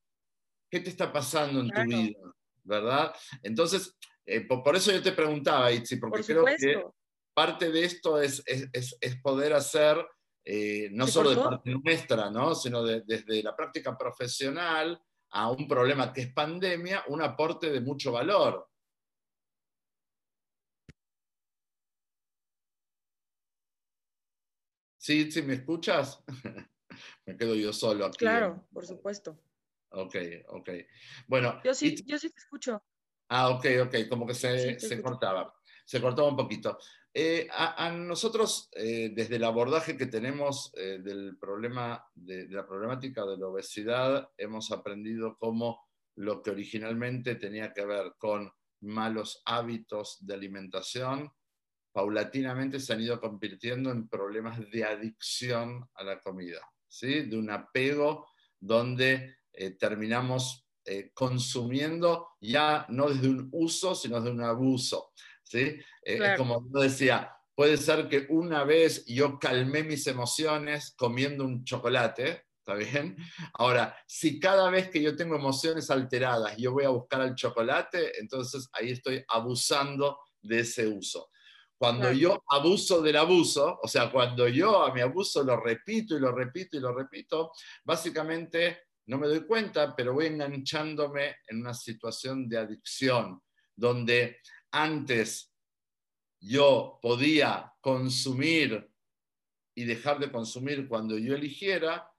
[0.68, 2.18] ¿Qué te está pasando en tu vida?
[2.64, 3.14] ¿Verdad?
[3.42, 6.84] Entonces, eh, por, eso yo te preguntaba, Itzi, porque creo que
[7.32, 8.42] parte de esto es,
[9.22, 10.04] poder hacer,
[10.44, 12.54] eh, no solo de parte nuestra, ¿no?
[12.54, 15.00] sino desde la práctica profesional
[15.30, 18.68] a un problema que es pandemia, un aporte de mucho valor.
[24.96, 26.22] ¿Sí, sí me escuchas?
[27.26, 28.18] me quedo yo solo aquí.
[28.18, 29.38] Claro, por supuesto.
[29.90, 30.16] Ok,
[30.48, 30.70] ok.
[31.26, 31.60] Bueno.
[31.64, 32.82] Yo sí, yo sí te escucho.
[33.28, 35.57] Ah, ok, ok, como que se, se cortaba.
[35.88, 36.78] Se cortaba un poquito.
[37.14, 43.24] Eh, a, nosotros, eh, desde el abordaje que tenemos eh, del problema, de, la problemática
[43.24, 45.80] de la obesidad, hemos aprendido cómo
[46.16, 51.32] lo que originalmente tenía que ver con malos hábitos de alimentación,
[51.90, 57.22] paulatinamente se han ido convirtiendo en problemas de adicción a la comida, ¿sí?
[57.22, 58.28] de un apego
[58.60, 59.38] donde
[59.78, 60.66] terminamos
[61.14, 65.12] consumiendo ya no desde un uso, sino desde un abuso.
[65.48, 65.80] ¿Sí?
[66.02, 71.64] Eh, como yo decía, puede ser que una vez yo calmé mis emociones comiendo un
[71.64, 73.16] chocolate, ¿está bien?
[73.54, 78.20] Ahora, si cada vez que yo tengo emociones alteradas yo voy a buscar el chocolate,
[78.20, 81.30] entonces ahí estoy abusando de ese uso.
[81.78, 86.20] Cuando yo abuso del abuso, o sea, cuando yo a mi abuso lo repito y
[86.20, 87.52] lo repito y lo repito,
[87.84, 93.40] básicamente no me doy cuenta, pero voy enganchándome en una situación de adicción,
[93.76, 94.38] donde
[94.70, 95.52] antes
[96.40, 98.90] yo podía consumir
[99.74, 102.10] y dejar de consumir cuando yo eligiera,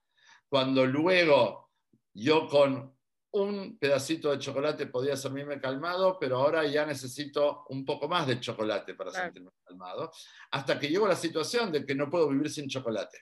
[0.48, 1.70] cuando luego
[2.14, 2.96] yo con
[3.32, 8.40] un pedacito de chocolate podía sentirme calmado, pero ahora ya necesito un poco más de
[8.40, 10.10] chocolate para sentirme calmado,
[10.50, 13.18] hasta que llego a la situación de que no puedo vivir sin chocolate.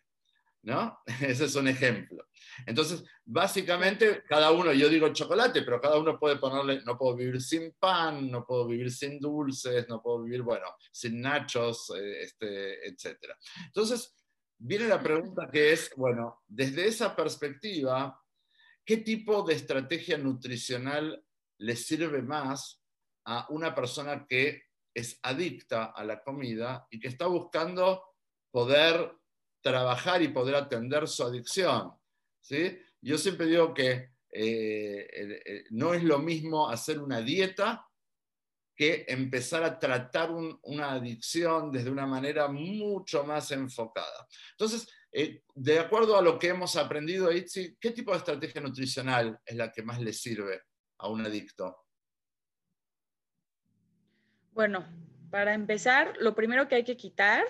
[0.62, 0.98] ¿No?
[1.20, 2.26] Ese es un ejemplo.
[2.66, 7.40] Entonces, básicamente, cada uno, yo digo chocolate, pero cada uno puede ponerle, no puedo vivir
[7.40, 12.86] sin pan, no puedo vivir sin dulces, no puedo vivir, bueno, sin nachos, eh, este,
[12.88, 13.18] etc.
[13.66, 14.14] Entonces,
[14.58, 18.20] viene la pregunta que es, bueno, desde esa perspectiva,
[18.84, 21.22] ¿qué tipo de estrategia nutricional
[21.58, 22.82] le sirve más
[23.24, 24.62] a una persona que
[24.94, 28.02] es adicta a la comida y que está buscando
[28.50, 29.17] poder
[29.60, 31.92] trabajar y poder atender su adicción?
[32.40, 32.78] ¿sí?
[33.00, 37.88] Yo siempre digo que eh, no es lo mismo hacer una dieta
[38.78, 44.28] que empezar a tratar una adicción desde una manera mucho más enfocada.
[44.52, 49.40] Entonces, eh, de acuerdo a lo que hemos aprendido, Itzi, ¿qué tipo de estrategia nutricional
[49.44, 50.62] es la que más le sirve
[50.98, 51.86] a un adicto?
[54.52, 54.86] Bueno,
[55.28, 57.44] para empezar, lo primero que hay que quitar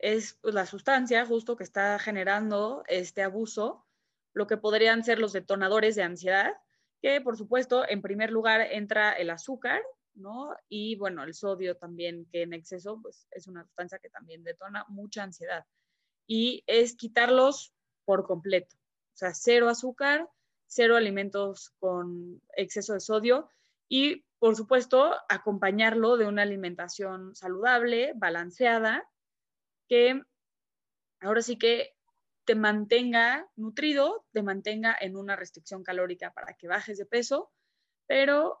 [0.00, 3.86] es pues, la sustancia justo que está generando este abuso,
[4.32, 6.54] lo que podrían ser los detonadores de ansiedad,
[7.00, 9.82] que por supuesto, en primer lugar entra el azúcar,
[10.14, 10.54] ¿no?
[10.68, 14.84] Y bueno, el sodio también, que en exceso pues, es una sustancia que también detona
[14.88, 15.64] mucha ansiedad.
[16.26, 17.72] Y es quitarlos
[18.04, 20.28] por completo, o sea, cero azúcar,
[20.66, 23.50] cero alimentos con exceso de sodio
[23.88, 29.08] y, por supuesto, acompañarlo de una alimentación saludable, balanceada,
[29.90, 30.22] que
[31.20, 31.96] ahora sí que
[32.44, 37.50] te mantenga nutrido, te mantenga en una restricción calórica para que bajes de peso,
[38.06, 38.60] pero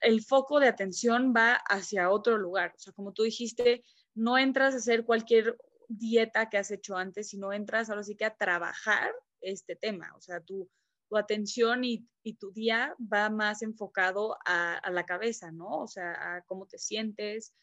[0.00, 2.72] el foco de atención va hacia otro lugar.
[2.74, 3.84] O sea, como tú dijiste,
[4.14, 8.24] no entras a hacer cualquier dieta que has hecho antes, sino entras ahora sí que
[8.24, 10.12] a trabajar este tema.
[10.16, 10.68] O sea, tu,
[11.08, 12.08] tu atención y,
[12.40, 15.82] tu día va más enfocado a, a, la cabeza, ¿no?
[15.82, 17.54] O sea, a cómo te sientes,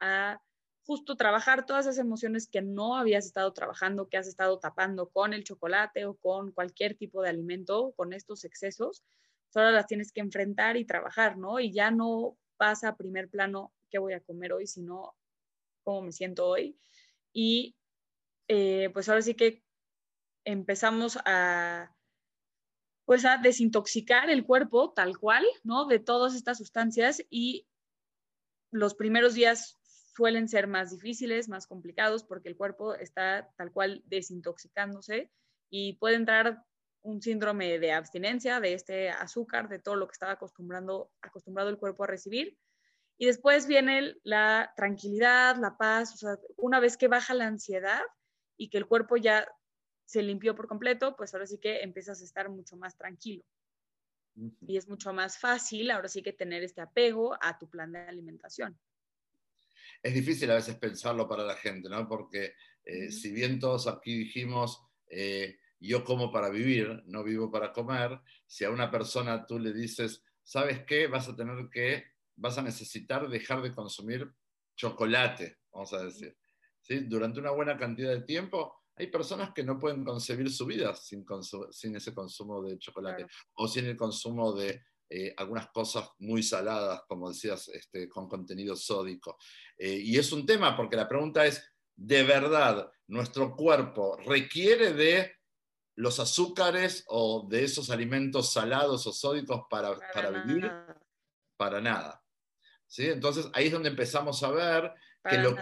[0.00, 0.40] a
[0.86, 5.32] justo trabajar todas esas emociones que no habías estado trabajando, que has estado tapando con
[5.32, 9.02] el chocolate o con cualquier tipo de alimento, con estos excesos,
[9.48, 11.58] solo las tienes que enfrentar y trabajar, ¿no?
[11.58, 15.14] Y ya no pasa a primer plano qué voy a comer hoy, sino
[15.84, 16.78] cómo me siento hoy.
[17.32, 17.76] Y
[18.48, 19.62] eh, pues ahora sí que
[20.44, 21.90] empezamos a
[23.06, 25.86] pues a desintoxicar el cuerpo tal cual, ¿no?
[25.86, 27.66] De todas estas sustancias y
[28.70, 29.78] los primeros días
[30.16, 35.30] suelen ser más difíciles, más complicados, porque el cuerpo está tal cual desintoxicándose
[35.70, 36.64] y puede entrar
[37.02, 41.78] un síndrome de abstinencia de este azúcar, de todo lo que estaba acostumbrando, acostumbrado el
[41.78, 42.56] cuerpo a recibir.
[43.18, 48.02] Y después viene la tranquilidad, la paz, o sea, una vez que baja la ansiedad
[48.56, 49.46] y que el cuerpo ya
[50.06, 53.44] se limpió por completo, pues ahora sí que empiezas a estar mucho más tranquilo.
[54.66, 58.00] Y es mucho más fácil ahora sí que tener este apego a tu plan de
[58.00, 58.78] alimentación
[60.04, 62.06] es difícil a veces pensarlo para la gente, ¿no?
[62.06, 62.52] Porque
[62.84, 68.20] eh, si bien todos aquí dijimos, eh, yo como para vivir, no vivo para comer,
[68.46, 71.06] si a una persona tú le dices, ¿sabes qué?
[71.06, 72.04] Vas a tener que,
[72.36, 74.30] vas a necesitar dejar de consumir
[74.76, 76.36] chocolate, vamos a decir.
[76.82, 77.00] ¿sí?
[77.00, 81.24] Durante una buena cantidad de tiempo, hay personas que no pueden concebir su vida sin,
[81.70, 87.02] sin ese consumo de chocolate o sin el consumo de eh, algunas cosas muy saladas,
[87.06, 89.38] como decías, este, con contenido sódico.
[89.76, 91.62] Eh, y es un tema porque la pregunta es,
[91.94, 95.32] ¿de verdad nuestro cuerpo requiere de
[95.96, 100.70] los azúcares o de esos alimentos salados o sódicos para, para, vivir?
[101.56, 102.24] Para nada.
[102.86, 103.06] ¿Sí?
[103.06, 104.92] Entonces ahí es donde empezamos a ver
[105.28, 105.54] que lo,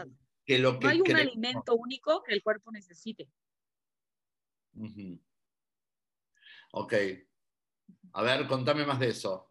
[0.44, 3.28] que lo, que No hay un alimento único que el cuerpo necesite.
[6.72, 6.94] Ok,
[8.12, 9.48] a ver, contame más de eso.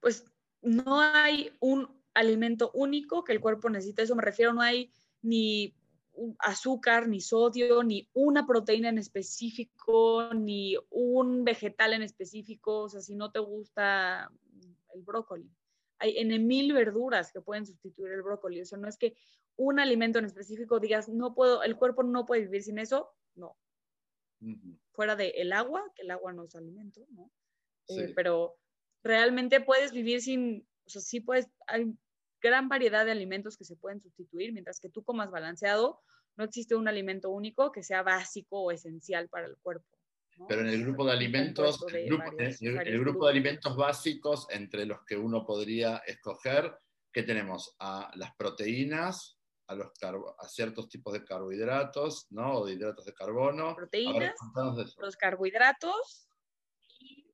[0.00, 0.24] Pues
[0.62, 5.74] no hay un alimento único que el cuerpo necesite, eso me refiero, no hay ni
[6.40, 13.00] azúcar, ni sodio, ni una proteína en específico, ni un vegetal en específico, o sea,
[13.00, 14.30] si no te gusta
[14.94, 15.50] el brócoli.
[15.98, 19.16] Hay en mil verduras que pueden sustituir el brócoli, o sea, no es que
[19.56, 23.56] un alimento en específico digas, no puedo, el cuerpo no puede vivir sin eso, no.
[24.90, 27.30] Fuera del el agua, que el agua no es alimento, ¿no?
[27.88, 28.56] Eh, pero
[29.02, 31.92] realmente puedes vivir sin, o sea, sí puedes, hay
[32.40, 36.00] gran variedad de alimentos que se pueden sustituir, mientras que tú comas balanceado,
[36.36, 39.86] no existe un alimento único que sea básico o esencial para el cuerpo.
[40.48, 42.08] Pero en el grupo de alimentos, el,
[43.00, 46.74] grupo, de alimentos básicos entre los que uno podría escoger,
[47.12, 47.76] ¿qué tenemos?
[47.78, 52.54] A las proteínas, a, los a ciertos tipos de carbohidratos, ¿no?
[52.54, 53.76] O de hidratos de carbono.
[53.76, 54.34] Proteínas,
[54.98, 56.28] los carbohidratos,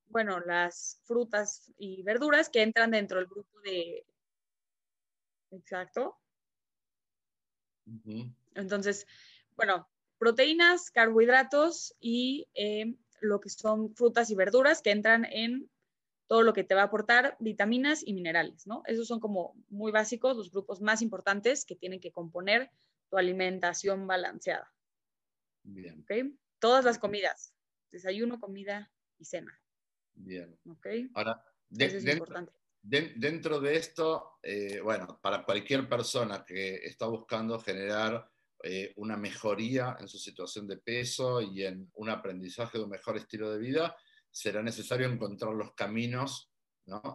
[0.09, 4.07] bueno, las frutas y verduras que entran dentro del grupo de...
[5.51, 6.19] Exacto.
[8.55, 9.07] Entonces,
[9.57, 15.71] bueno, proteínas, carbohidratos y eh, lo que son frutas y verduras que entran en
[16.27, 18.83] todo lo que te va a aportar vitaminas y minerales, ¿no?
[18.85, 22.71] Esos son como muy básicos, los grupos más importantes que tienen que componer
[23.09, 24.71] tu alimentación balanceada.
[25.63, 26.05] Bien.
[26.59, 27.55] Todas las comidas,
[27.91, 29.59] desayuno, comida y cena.
[30.19, 30.59] Bien.
[31.15, 38.29] Ahora, dentro, de esto, eh, bueno, para cualquier persona que está buscando generar
[38.63, 43.17] eh, una mejoría en su situación de peso y en un aprendizaje de un mejor
[43.17, 43.97] estilo de vida,
[44.31, 46.51] será necesario encontrar los caminos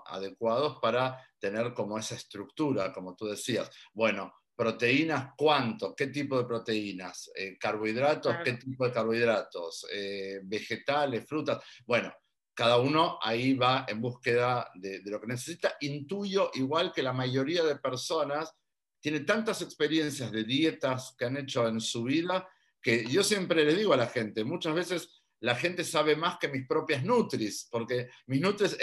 [0.06, 3.70] adecuados para tener como esa estructura, como tú decías.
[3.94, 5.96] Bueno, proteínas, ¿cuánto?
[5.96, 7.32] ¿Qué tipo de proteínas?
[7.36, 8.36] Eh, ¿Carbohidratos?
[8.44, 9.88] ¿Qué tipo de carbohidratos?
[9.92, 11.26] Eh, ¿Vegetales?
[11.28, 11.64] ¿Frutas?
[11.86, 12.14] Bueno,
[12.54, 15.76] cada uno ahí va en búsqueda de, de, lo que necesita.
[15.82, 18.54] Intuyo, igual que la mayoría de personas,
[19.00, 22.48] tiene tantas experiencias de dietas que han hecho en su vida,
[22.82, 26.48] que yo siempre le digo a la gente, muchas veces la gente sabe más que
[26.48, 28.78] mis propias Nutris, porque mis Nutris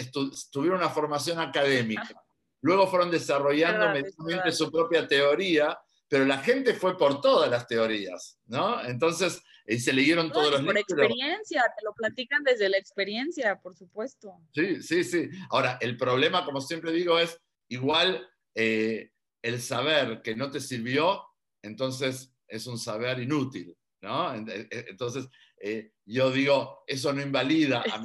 [0.50, 2.22] tuvieron una formación académica.
[2.60, 8.38] Luego fueron desarrollando mediante su propia teoría, pero la gente fue por todas las teorías,
[8.44, 8.84] ¿no?
[8.84, 9.42] Entonces,
[9.78, 10.84] se leyeron todos los por libros.
[10.88, 14.34] Por experiencia, te lo platican desde la experiencia, por supuesto.
[14.52, 15.30] Sí, sí, sí.
[15.50, 19.12] Ahora, el problema, como siempre digo, es igual eh,
[19.42, 21.22] el saber que no te sirvió,
[21.62, 24.34] entonces es un saber inútil, ¿no?
[24.34, 25.28] Eh, entonces,
[25.60, 28.02] eh, yo digo, eso no invalida a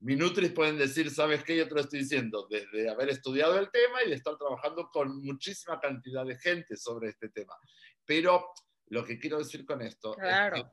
[0.00, 0.52] mi Nutris.
[0.52, 1.56] pueden decir, ¿sabes qué?
[1.56, 5.22] Yo te lo estoy diciendo, desde haber estudiado el tema y de estar trabajando con
[5.22, 7.54] muchísima cantidad de gente sobre este tema.
[8.04, 8.52] Pero
[8.90, 10.64] lo que quiero decir con esto es que,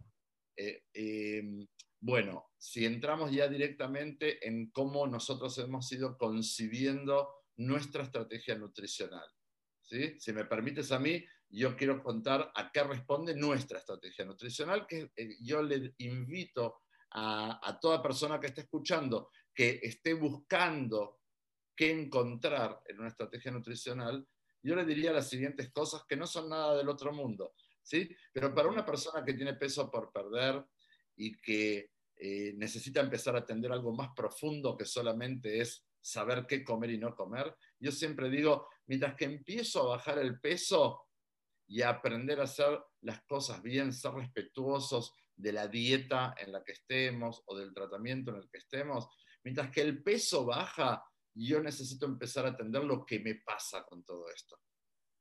[0.57, 1.67] eh, em,
[1.99, 9.27] bueno, si entramos ya directamente en cómo nosotros hemos ido concibiendo nuestra estrategia nutricional.
[9.81, 10.19] ¿sí?
[10.19, 15.11] Si me permites a mí, yo quiero contar a qué responde nuestra estrategia nutricional, que
[15.15, 21.21] eh, yo le invito a, toda persona que esté escuchando que esté buscando
[21.75, 24.27] qué encontrar en una estrategia nutricional,
[24.61, 27.53] yo le diría las siguientes cosas que no son nada del otro mundo,
[27.85, 28.09] ¿sí?
[28.33, 30.65] Pero para una persona que tiene peso por perder
[31.15, 36.63] y que eh, necesita empezar a atender algo más profundo que solamente es saber qué
[36.63, 41.05] comer y no comer, yo siempre digo, mientras que empiezo a bajar el peso,
[41.67, 46.73] y aprender a hacer las cosas bien, ser respetuosos de la dieta en la que
[46.73, 49.07] estemos o del tratamiento en el que estemos.
[49.43, 54.03] Mientras que el peso baja, yo necesito empezar a entender lo que me pasa con
[54.03, 54.59] todo esto.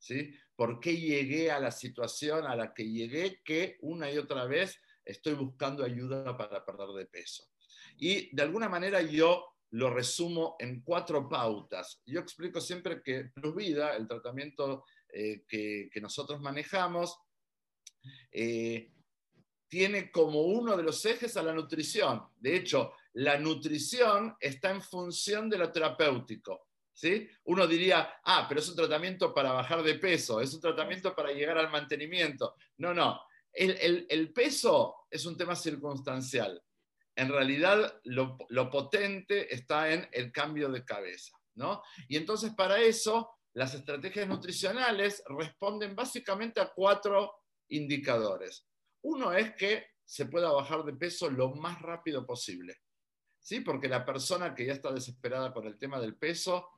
[0.05, 0.35] ¿Sí?
[0.55, 4.79] ¿Por qué llegué a la situación a la que llegué que una y otra vez
[5.03, 7.49] estoy buscando ayuda para perder de peso?
[7.97, 12.03] Y de alguna manera yo lo resumo en cuatro pautas.
[12.05, 17.19] Yo explico siempre que Plus Vida, el tratamiento eh, que, nosotros manejamos,
[18.31, 18.93] eh,
[19.67, 22.25] tiene como uno de los ejes a la nutrición.
[22.37, 26.69] De hecho, la nutrición está en función de lo terapéutico.
[26.95, 27.29] ¿Sí?
[27.45, 31.33] Uno diría, ah, pero es un tratamiento para bajar de peso, es un tratamiento para
[31.33, 32.55] llegar al mantenimiento.
[32.79, 33.21] No, no.
[33.53, 36.61] El, peso es un tema circunstancial.
[37.15, 41.37] En realidad, lo, lo, potente está en el cambio de cabeza.
[41.55, 41.83] ¿no?
[42.09, 47.33] Y entonces, para eso, las estrategias nutricionales responden básicamente a cuatro
[47.69, 48.67] indicadores.
[49.03, 52.77] Uno es que se pueda bajar de peso lo más rápido posible.
[53.39, 53.61] ¿Sí?
[53.61, 56.71] Porque la persona que ya está desesperada con el tema del peso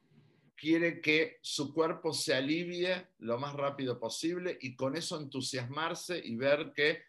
[0.57, 6.35] quiere que su cuerpo se alivie lo más rápido posible y con eso entusiasmarse y
[6.37, 7.03] ver que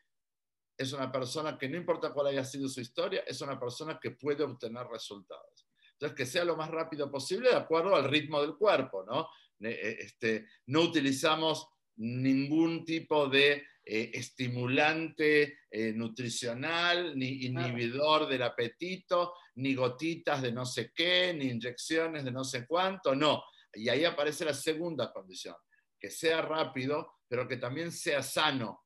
[0.78, 4.12] es una persona que no importa cuál haya sido su historia, es una persona que
[4.12, 5.68] puede obtener resultados.
[5.94, 9.28] Entonces, que sea lo más rápido posible de acuerdo al ritmo del cuerpo, ¿no?
[9.60, 19.34] Eh, este, no utilizamos ningún tipo de eh, estimulante eh, nutricional, ni inhibidor del apetito,
[19.56, 23.44] ni gotitas de no sé qué, ni inyecciones de no sé cuánto, no.
[23.74, 25.56] Y ahí aparece la segunda condición,
[25.98, 28.84] que sea rápido, pero que también sea sano,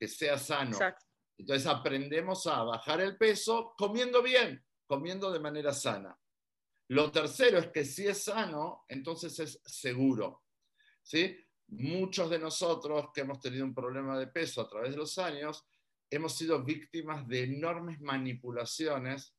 [0.00, 0.78] que sea sano.
[1.36, 6.18] Entonces aprendemos a bajar el peso comiendo bien, comiendo de manera sana.
[6.88, 10.42] Lo tercero es que si es sano, entonces es seguro.
[11.08, 11.38] ¿sí?
[11.68, 15.64] Muchos de nosotros que hemos tenido un problema de peso a través de los años,
[16.10, 19.34] hemos sido víctimas de enormes manipulaciones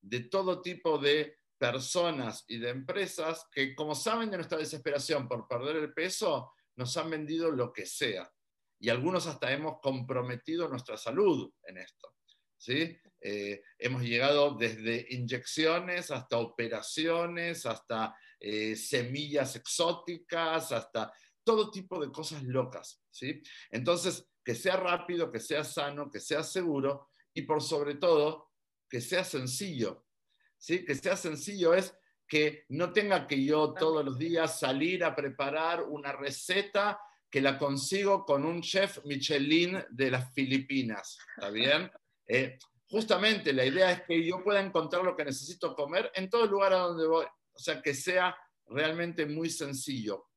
[0.00, 5.48] de todo tipo de personas y de empresas que, como saben de nuestra desesperación por
[5.48, 8.30] perder el peso, nos han vendido lo que sea.
[8.78, 12.14] Y algunos hasta hemos comprometido nuestra salud en esto.
[12.56, 12.96] ¿sí?
[13.20, 21.12] Eh, hemos llegado desde inyecciones hasta operaciones, hasta eh, semillas exóticas, hasta
[21.44, 23.02] todo tipo de cosas locas.
[23.10, 23.42] ¿sí?
[23.70, 28.50] Entonces, que sea rápido, que sea sano, que sea seguro y por sobre todo,
[28.88, 30.06] que sea sencillo.
[30.58, 30.84] ¿sí?
[30.84, 31.94] Que sea sencillo es
[32.26, 36.98] que no tenga que yo todos los días salir a preparar una receta
[37.30, 41.18] que la consigo con un chef Michelin de las Filipinas.
[41.36, 41.90] ¿Está bien?
[42.26, 46.46] Eh, justamente la idea es que yo pueda encontrar lo que necesito comer en todo
[46.46, 47.26] lugar a donde voy.
[47.52, 48.34] O sea, que sea
[48.66, 50.30] realmente muy sencillo.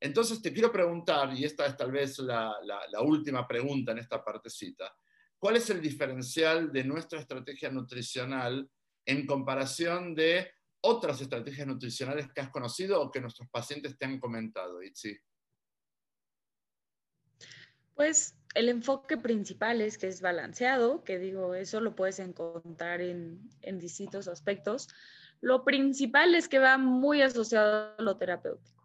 [0.00, 2.54] Entonces te quiero preguntar, y esta es tal vez la,
[3.00, 4.94] última pregunta en esta partecita,
[5.38, 8.68] ¿cuál es el diferencial de nuestra estrategia nutricional
[9.06, 10.50] en comparación de
[10.82, 15.16] otras estrategias nutricionales que has conocido o que nuestros pacientes te han comentado, Itzi?
[17.94, 23.48] Pues el enfoque principal es que es balanceado, que digo, eso lo puedes encontrar en,
[23.62, 24.88] en distintos aspectos.
[25.40, 28.75] Lo principal es que va muy asociado a lo terapéutico,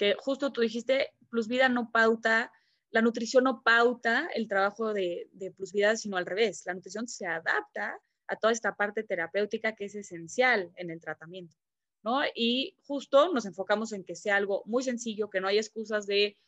[0.00, 2.50] que justo tú dijiste, Plus Vida no pauta,
[2.90, 7.06] la nutrición no pauta el trabajo de, de Plus Vida, sino al revés, la nutrición
[7.06, 11.54] se adapta a toda esta parte terapéutica que es esencial en el tratamiento,
[12.02, 12.22] ¿no?
[12.34, 16.38] Y justo nos enfocamos en que sea algo muy sencillo, que no haya excusas de,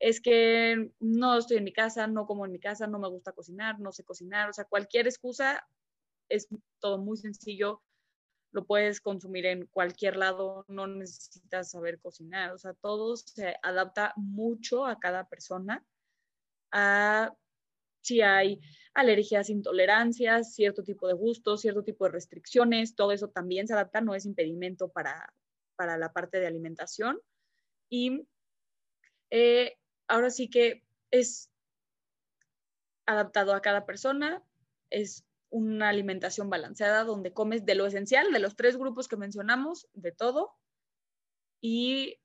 [0.00, 3.32] es que no estoy en mi casa, no como en mi casa, no me gusta
[3.32, 5.66] cocinar, no sé cocinar, o sea, cualquier excusa
[6.28, 6.46] es
[6.78, 7.80] todo muy sencillo,
[8.50, 14.12] lo puedes consumir en cualquier lado, no necesitas saber cocinar, o sea, todo se adapta
[14.16, 15.84] mucho a cada persona,
[16.72, 17.34] a
[18.00, 18.60] si hay
[18.94, 24.00] alergias, intolerancias, cierto tipo de gustos, cierto tipo de restricciones, todo eso también se adapta,
[24.00, 25.32] no es impedimento para,
[25.78, 27.20] la parte de alimentación.
[27.88, 28.26] Y
[29.30, 29.76] eh,
[30.08, 31.50] ahora sí que es
[33.06, 34.42] adaptado a cada persona,
[34.90, 39.88] es una alimentación balanceada donde comes de lo esencial, de los tres grupos que mencionamos,
[39.94, 40.54] de todo.
[41.60, 42.20] Y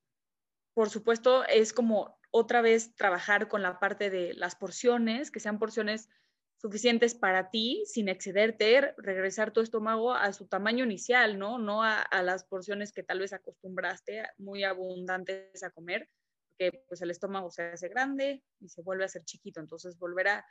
[0.73, 5.59] por supuesto es como otra vez trabajar con la parte de las porciones, que sean
[5.59, 6.09] porciones
[6.57, 11.59] suficientes para ti sin excederte, regresar tu estómago a su tamaño inicial, ¿no?
[11.59, 16.09] No a, las porciones que tal vez acostumbraste muy abundantes a comer,
[16.47, 20.29] porque pues el estómago se hace grande y se vuelve a hacer chiquito, entonces volver
[20.29, 20.45] a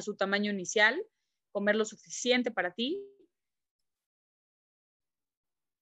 [0.00, 1.04] su tamaño inicial,
[1.56, 3.02] comer lo suficiente para ti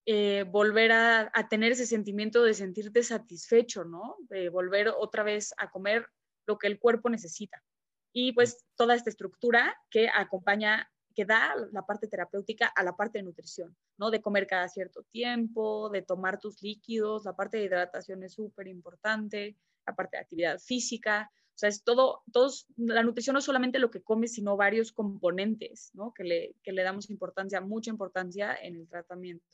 [0.07, 4.17] eh, volver a, tener ese sentimiento de sentirte satisfecho, ¿no?
[4.29, 6.07] De volver otra vez a comer
[6.47, 7.61] lo que el cuerpo necesita.
[8.13, 13.19] Y pues toda esta estructura que acompaña, que da la parte terapéutica a la parte
[13.19, 14.13] de nutrición, ¿no?
[14.13, 18.69] De comer cada cierto tiempo, de tomar tus líquidos, la parte de hidratación es súper
[18.69, 23.45] importante, la parte de actividad física, o sea, es todo, todos, la nutrición no es
[23.45, 26.13] solamente lo que comes, sino varios componentes, ¿no?
[26.13, 29.47] Que le, que le damos importancia, mucha importancia en el tratamiento.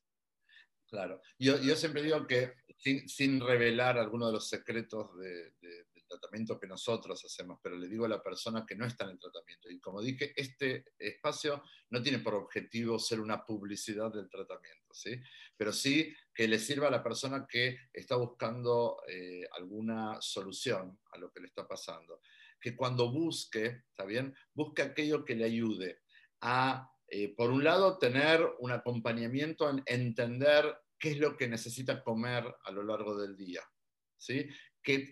[0.87, 1.21] Claro.
[1.39, 6.59] Yo, yo siempre digo que sin, sin revelar algunos de los secretos de, del tratamiento
[6.59, 9.71] que nosotros hacemos, pero le digo a la persona que no está en el tratamiento.
[9.71, 15.21] Y como dije, este espacio no tiene por objetivo ser una publicidad del tratamiento, ¿sí?
[15.57, 21.19] Pero sí que le sirva a la persona que está buscando eh, alguna solución a
[21.19, 22.21] lo que le está pasando.
[22.61, 24.35] Que cuando busque, ¿está bien?
[24.53, 26.01] Busque aquello que le ayude
[26.43, 32.05] a eh, por un lado, tener un acompañamiento en entender qué es lo que necesita
[32.05, 33.63] comer a lo largo del día,
[34.17, 34.49] ¿sí?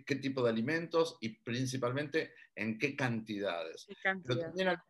[0.04, 3.86] Qué, tipo de alimentos y principalmente en qué cantidades.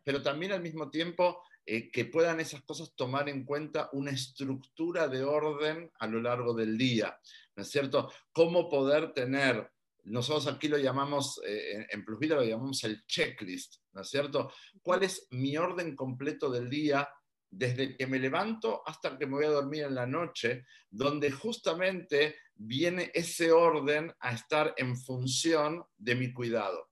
[0.03, 5.07] Pero, también, al mismo tiempo eh, que puedan esas cosas tomar en cuenta una estructura
[5.07, 7.19] de orden a lo largo del día,
[7.55, 8.11] ¿no es cierto?
[8.31, 9.69] Cómo poder tener
[10.09, 14.51] nosotros aquí lo llamamos, eh, en Plus Vida lo llamamos el checklist, ¿no es cierto?
[14.81, 17.07] ¿Cuál es mi orden completo del día
[17.49, 22.37] desde que me levanto hasta que me voy a dormir en la noche, donde justamente
[22.55, 26.89] viene ese orden a estar en función de mi cuidado?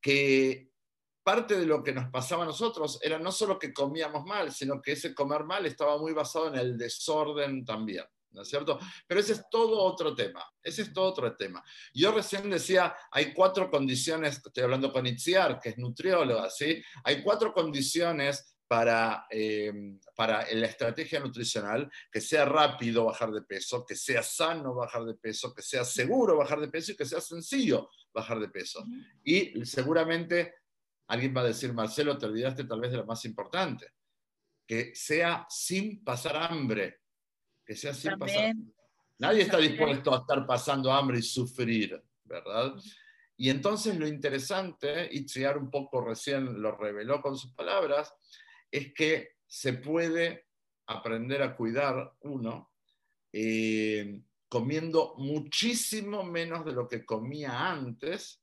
[0.00, 0.70] Que
[1.22, 4.82] parte de lo que nos pasaba a nosotros era no solo que comíamos mal, sino
[4.82, 8.04] que ese comer mal estaba muy basado en el desorden también.
[8.32, 8.78] ¿no es cierto?
[9.06, 11.62] Pero ese es todo otro tema, ese es todo otro tema.
[11.94, 16.82] Yo recién decía, hay cuatro condiciones, estoy hablando con Itziar, que es nutrióloga, ¿sí?
[17.04, 23.84] Hay cuatro condiciones para, eh, para la estrategia nutricional, que sea rápido bajar de peso,
[23.84, 27.20] que sea sano bajar de peso, que sea seguro bajar de peso y que sea
[27.20, 28.82] sencillo bajar de peso.
[29.22, 30.54] Y seguramente
[31.08, 33.88] alguien va a decir, Marcelo, te olvidaste tal vez de lo más importante,
[34.66, 37.02] que sea sin pasar hambre
[37.66, 38.54] que sea sin pasar.
[39.18, 42.72] Nadie está dispuesto a estar pasando hambre y sufrir, ¿verdad?
[43.36, 48.14] Y entonces lo interesante, y Triar un poco recién lo reveló con sus palabras,
[48.72, 50.48] es que se puede
[50.86, 52.72] aprender a cuidar uno
[53.32, 58.42] eh, comiendo muchísimo menos de lo que comía antes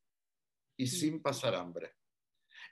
[0.78, 1.96] y sin pasar hambre.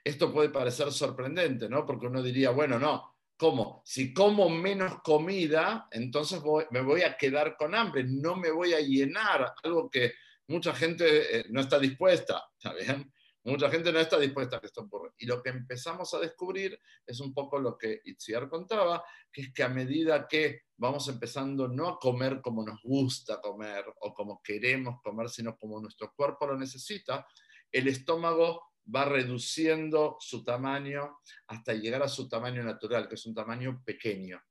[0.02, 1.84] Esto puede parecer sorprendente, ¿no?
[1.84, 3.82] Porque uno diría, bueno, no, ¿Cómo?
[3.86, 6.42] Si como menos comida, entonces
[6.72, 10.14] me voy a quedar con hambre, no me voy a llenar, algo que
[10.48, 13.12] mucha gente eh, no está dispuesta, ¿está bien?
[13.44, 15.12] Mucha gente no está dispuesta a que esto ocurra.
[15.18, 19.54] Y lo que empezamos a descubrir es un poco lo que Itziar contaba, que es
[19.54, 24.42] que a medida que vamos empezando no a comer como nos gusta comer o como
[24.42, 27.26] queremos comer, sino como nuestro cuerpo lo necesita,
[27.70, 33.34] el estómago va reduciendo su tamaño hasta llegar a su tamaño natural, que es un
[33.34, 34.42] tamaño pequeño.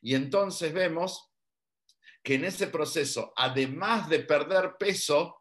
[0.00, 1.32] Y entonces vemos
[2.22, 5.37] que en ese proceso, además de perder peso,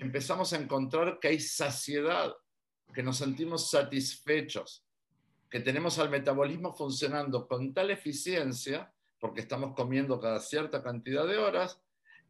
[0.00, 2.34] empezamos a encontrar que hay saciedad,
[2.92, 4.84] que nos sentimos satisfechos,
[5.48, 11.36] que tenemos al metabolismo funcionando con tal eficiencia, porque estamos comiendo cada cierta cantidad de
[11.36, 11.80] horas,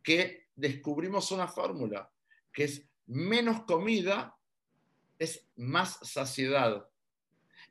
[0.03, 2.11] que descubrimos una fórmula,
[2.53, 4.37] que es menos comida
[5.19, 6.89] es más saciedad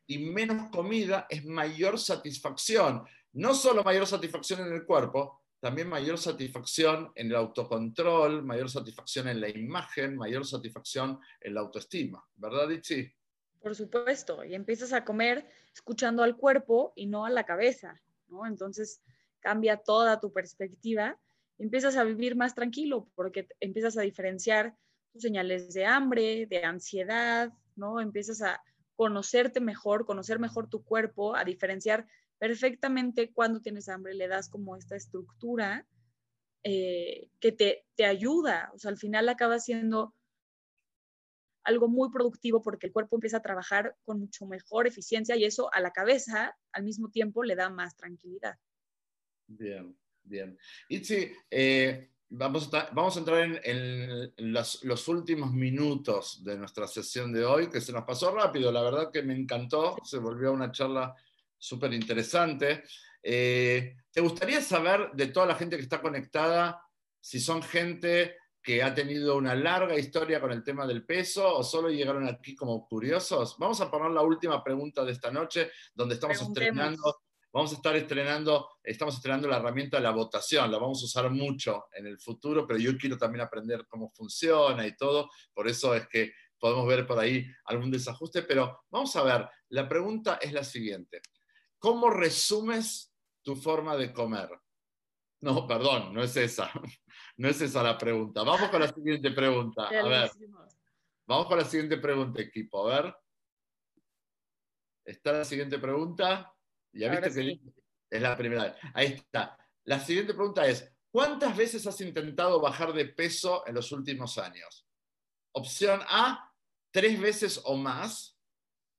[0.07, 3.03] y menos comida es mayor satisfacción.
[3.33, 9.27] No solo mayor satisfacción en el cuerpo, también mayor satisfacción en el autocontrol, mayor satisfacción
[9.27, 12.23] en la imagen, mayor satisfacción en la autoestima.
[12.35, 13.11] ¿Verdad, Itzi?
[13.61, 18.45] Por supuesto, y empiezas a comer escuchando al cuerpo y no a la cabeza, ¿no?
[18.45, 19.01] Entonces
[19.41, 21.19] cambia toda tu perspectiva,
[21.57, 24.75] empiezas a vivir más tranquilo porque empiezas a diferenciar
[25.11, 27.99] tus señales de hambre, de ansiedad, ¿no?
[27.99, 28.61] Empiezas a
[28.95, 32.05] conocerte mejor, conocer mejor tu cuerpo, a diferenciar
[32.39, 35.85] perfectamente cuando tienes hambre, le das como esta estructura
[36.63, 40.15] eh, que te, te, ayuda, o sea, al final acaba siendo
[41.63, 45.71] algo muy productivo porque el cuerpo empieza a trabajar con mucho mejor eficiencia y eso
[45.73, 48.57] a la cabeza al mismo tiempo le da más tranquilidad.
[49.47, 50.57] Bien, bien.
[50.89, 57.31] Itzi, eh, vamos, a, vamos a entrar en, los, los, últimos minutos de nuestra sesión
[57.33, 60.71] de hoy, que se nos pasó rápido, la verdad que me encantó, se volvió una
[60.71, 61.15] charla
[61.59, 62.83] súper interesante.
[63.21, 66.81] Eh, ¿Te gustaría saber de toda la gente que está conectada
[67.19, 71.63] si son gente que ha tenido una larga historia con el tema del peso o
[71.63, 73.55] solo llegaron aquí como curiosos?
[73.59, 77.95] Vamos a poner la última pregunta de esta noche, donde estamos estrenando, vamos a estar
[77.95, 82.19] estrenando, estamos estrenando la herramienta de la votación, la vamos a usar mucho en el
[82.19, 86.87] futuro, pero yo quiero también aprender cómo funciona y todo, por eso es que podemos
[86.87, 91.21] ver por ahí algún desajuste, pero vamos a ver, la pregunta es la siguiente.
[91.79, 94.49] ¿Cómo resumes tu forma de comer?
[95.41, 96.71] No, perdón, no es esa.
[97.37, 98.43] No es esa la pregunta.
[98.43, 99.87] Vamos con la siguiente pregunta.
[99.87, 100.29] A ver.
[101.25, 102.85] Vamos con la siguiente pregunta, equipo.
[102.85, 103.15] A ver.
[105.05, 106.53] ¿Está la siguiente pregunta?
[106.91, 107.61] Ya viste que
[108.09, 108.75] es la primera.
[108.93, 109.57] Ahí está.
[109.85, 114.85] La siguiente pregunta es, ¿cuántas veces has intentado bajar de peso en los últimos años?
[115.53, 116.53] Opción A,
[116.91, 118.37] tres veces o más.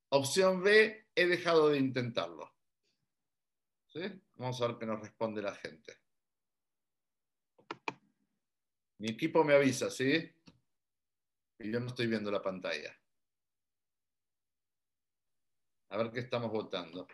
[0.08, 2.50] Opción B, he dejado de intentarlo.
[3.92, 4.00] ¿Sí?
[4.36, 5.98] Vamos a ver qué nos responde la gente.
[8.98, 10.32] Mi equipo me avisa, ¿sí?
[11.58, 12.96] Y yo no estoy viendo la pantalla.
[15.88, 17.08] A ver qué estamos votando.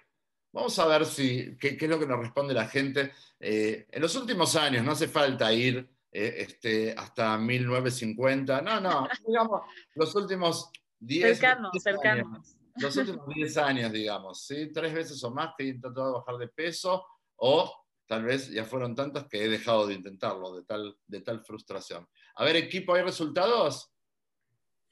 [0.53, 3.13] Vamos a ver si, qué, es lo que nos responde la gente.
[3.41, 8.61] Eh, en los últimos años, no hace falta ir eh, este, hasta 1950.
[8.61, 9.63] No, no, digamos,
[9.95, 14.73] los últimos 10 cercanos, cercanos los últimos 10 años, digamos, ¿sí?
[14.73, 17.05] tres veces o más que he intentado bajar de peso
[17.37, 21.45] o tal vez ya fueron tantos que he dejado de intentarlo de tal, de tal
[21.45, 22.07] frustración.
[22.37, 23.93] A ver, equipo, ¿hay resultados?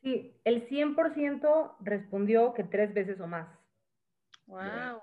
[0.03, 3.49] Sí, el 100% respondió que tres veces o más.
[4.47, 5.01] Wow.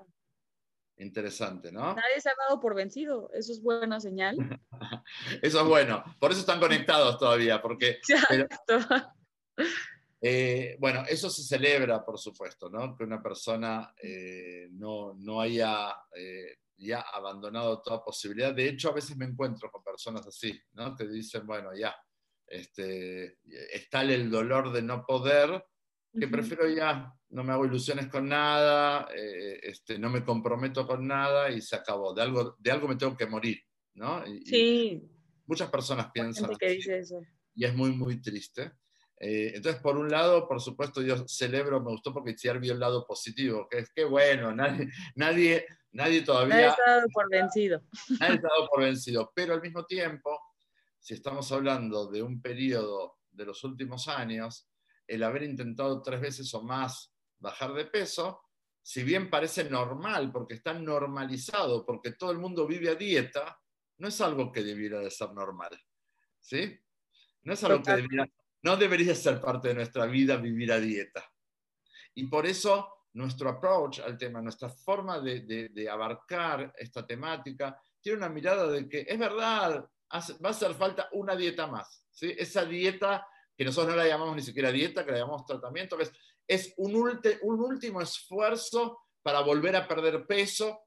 [0.98, 1.96] Interesante, ¿no?
[1.96, 3.32] Nadie se ha dado por vencido.
[3.34, 4.38] Eso es buena señal.
[5.42, 6.04] eso es bueno.
[6.20, 8.00] Por eso están conectados todavía, porque...
[8.08, 8.80] Exacto.
[10.24, 12.96] Eh, bueno, eso se celebra, por supuesto, ¿no?
[12.96, 18.54] que una persona eh, no, no, haya eh, ya abandonado toda posibilidad.
[18.54, 20.96] De hecho, a veces me encuentro con personas así, ¿no?
[20.96, 21.96] que dicen, bueno, ya,
[22.46, 23.40] este,
[23.74, 25.66] está el dolor de no poder,
[26.14, 31.50] que prefiero ya, no me hago ilusiones con nada, este, no me comprometo con nada
[31.50, 32.14] y se acabó.
[32.14, 33.58] De algo, de algo me tengo que morir.
[33.94, 34.24] ¿no?
[34.46, 35.02] sí.
[35.46, 37.22] muchas personas piensan que dice eso.
[37.56, 38.74] y es muy, muy triste.
[39.24, 42.80] Eh, entonces, por un lado, por supuesto, yo celebro, me gustó porque Itziar vio el
[42.80, 46.56] lado positivo, que es que bueno, nadie, nadie, nadie todavía...
[46.56, 47.84] Nadie está dado por vencido.
[48.20, 50.40] Nadie está dado por vencido, pero al mismo tiempo,
[50.98, 54.68] si estamos hablando de un periodo de los últimos años,
[55.06, 58.42] el haber intentado tres veces o más bajar de peso,
[58.82, 63.60] si bien parece normal, porque está normalizado, porque todo el mundo vive a dieta,
[64.00, 65.80] no es algo que debiera de ser normal.
[66.40, 66.76] ¿Sí?
[67.44, 68.28] No es algo que debiera,
[68.64, 71.24] no debería ser parte de nuestra vida vivir a dieta.
[72.14, 78.30] Y por eso nuestro approach al tema, nuestra forma de, abarcar esta temática, tiene una
[78.30, 82.06] mirada de que es verdad, va a hacer falta una dieta más.
[82.12, 82.34] ¿sí?
[82.38, 86.12] Esa dieta, que nosotros no la llamamos ni siquiera dieta, que la llamamos tratamiento, es,
[86.48, 90.82] es un, un último esfuerzo para volver a perder peso,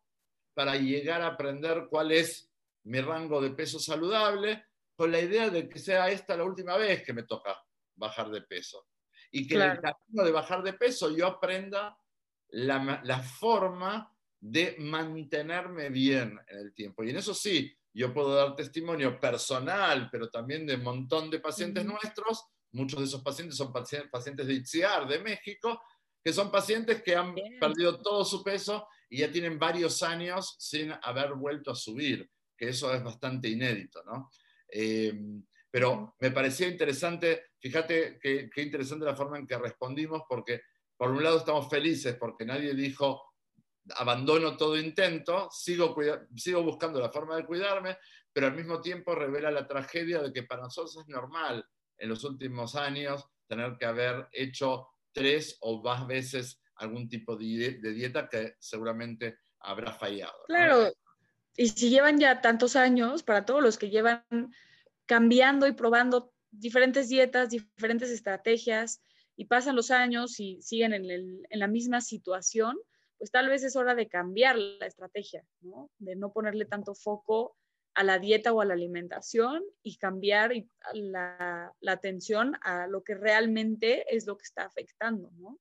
[0.54, 2.50] para llegar a aprender cuál es
[2.84, 4.64] mi rango de peso saludable,
[4.96, 7.63] con la idea de que sea esta la última vez que me toca
[7.96, 8.86] bajar de peso.
[9.30, 11.98] Y que en el camino de bajar de peso yo aprenda
[12.48, 17.02] la, la, forma de mantenerme bien en el tiempo.
[17.02, 21.40] Y en eso sí, yo puedo dar testimonio personal, pero también de un montón de
[21.40, 22.44] pacientes nuestros.
[22.72, 25.80] Muchos de esos pacientes son pacientes de ITZIAR de México,
[26.22, 30.92] que son pacientes que han perdido todo su peso y ya tienen varios años sin
[31.02, 34.30] haber vuelto a subir, que eso es bastante inédito, ¿no?
[34.68, 40.60] Em, pero me parecía interesante, fíjate qué interesante la forma en que respondimos, porque
[40.96, 43.20] por un lado estamos felices porque nadie dijo
[43.96, 45.96] abandono todo intento, sigo,
[46.36, 47.98] sigo buscando la forma de cuidarme,
[48.32, 51.66] pero al mismo tiempo revela la tragedia de que para nosotros es normal
[51.98, 57.80] en los últimos años tener que haber hecho tres o más veces algún tipo de,
[57.80, 60.38] dieta que seguramente habrá fallado.
[60.46, 60.92] Claro,
[61.56, 64.22] y si llevan ya tantos años, para todos los que llevan
[65.06, 69.00] cambiando y probando diferentes dietas, diferentes estrategias,
[69.36, 72.76] y pasan los años y siguen en, la misma situación,
[73.18, 75.90] pues tal vez es hora de cambiar la estrategia, ¿no?
[75.98, 77.56] De no ponerle tanto foco
[77.94, 80.52] a la dieta o a la alimentación y cambiar
[80.92, 85.58] la, atención a lo que realmente es lo que está afectando, ¿no?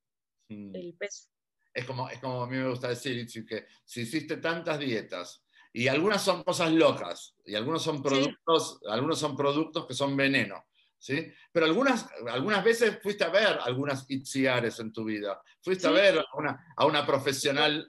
[0.50, 1.30] El peso.
[1.74, 5.43] Es como, es como a mí me gusta decir, que si hiciste tantas dietas
[5.74, 10.64] y algunas son cosas locas y algunos son productos, algunos son productos que son veneno,
[11.00, 11.34] ¿sí?
[11.52, 16.20] Pero algunas, algunas veces fuiste a ver algunas ITZIARES en tu vida, fuiste a ver
[16.20, 17.88] a una, a una profesional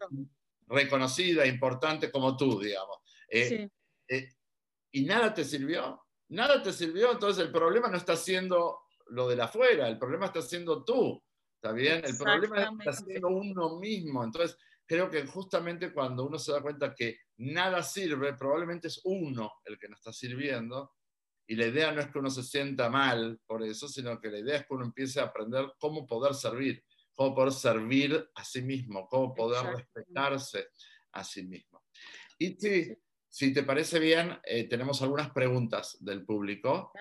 [0.67, 2.99] reconocida, importante como tú, digamos.
[3.29, 3.69] Eh,
[4.09, 4.29] eh,
[4.93, 9.37] y nada te sirvió, nada te sirvió, entonces el problema no está siendo lo de
[9.37, 11.23] la afuera, el problema está siendo tú,
[11.57, 12.03] ¿está bien?
[12.03, 14.57] El problema está siendo uno mismo, entonces
[14.87, 19.79] creo que justamente cuando uno se da cuenta que nada sirve, probablemente es uno el
[19.79, 20.93] que no está sirviendo,
[21.47, 24.39] y la idea no es que uno se sienta mal por eso, sino que la
[24.39, 26.83] idea es que uno empiece a aprender cómo poder servir,
[27.13, 30.69] cómo poder servir a sí mismo, cómo poder respetarse
[31.13, 31.85] a sí mismo.
[32.39, 32.97] Y si,
[33.29, 36.93] si te parece bien, eh, tenemos algunas preguntas del público.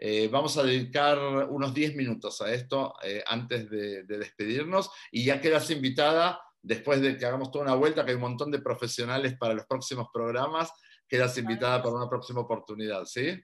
[0.00, 1.18] Eh, vamos a dedicar
[1.48, 7.00] unos 10 minutos a esto eh, antes de, de, despedirnos y ya quedas invitada después
[7.00, 10.08] de que hagamos toda una vuelta, que hay un montón de profesionales para los próximos
[10.12, 10.70] programas,
[11.08, 13.42] quedas invitada para una próxima oportunidad, ¿sí?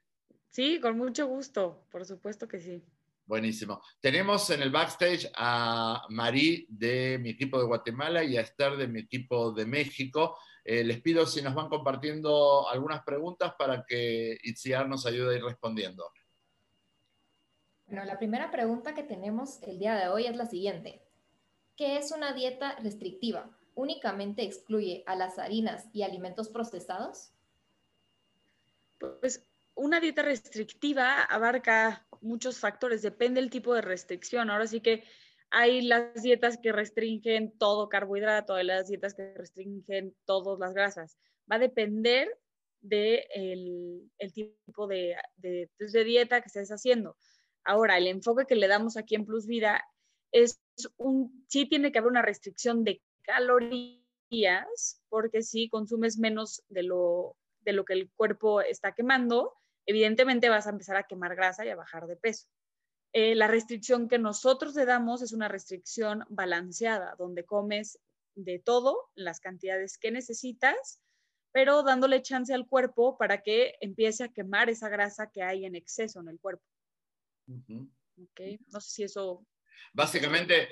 [0.51, 2.85] Sí, con mucho gusto, por supuesto que sí.
[3.25, 3.81] Buenísimo.
[3.99, 8.89] Tenemos en el backstage a Marí de mi equipo de Guatemala y a Esther de
[8.89, 10.37] mi equipo de México.
[10.63, 15.39] Eh, les pido si nos van compartiendo algunas preguntas para que Itziar nos ayude a
[15.39, 16.05] ir respondiendo.
[17.87, 21.04] Bueno, la primera pregunta que tenemos el día de hoy es la siguiente.
[21.77, 23.51] ¿Qué es una dieta restrictiva?
[23.75, 27.33] ¿Únicamente excluye a las harinas y alimentos procesados?
[28.99, 29.45] Pues
[29.75, 34.51] una dieta restrictiva abarca muchos factores, depende del tipo de restricción.
[34.51, 35.05] Ahora sí que
[35.51, 41.19] hay las dietas que restringen todo carbohidrato, hay las dietas que restringen todas las grasas.
[41.51, 42.29] Va a depender
[42.81, 45.17] del el tipo de,
[45.77, 47.17] pues, de, dieta que estés haciendo.
[47.65, 49.85] Ahora, el enfoque que le damos aquí en Plus Vida
[50.33, 50.61] es
[50.97, 57.37] un, sí tiene que haber una restricción de calorías, porque si consumes menos de lo
[57.65, 59.55] de lo que el cuerpo está quemando,
[59.87, 62.47] evidentemente vas a empezar a quemar grasa y a bajar de peso.
[63.13, 67.99] Eh, la restricción que nosotros le damos es una restricción balanceada, donde comes
[68.35, 71.01] de todo, las cantidades que necesitas,
[71.53, 75.77] pero dándole chance al cuerpo para que empiece a quemar esa grasa que hay en
[75.77, 76.65] exceso en el cuerpo.
[78.73, 79.47] No sé si eso...
[79.93, 80.69] Básicamente,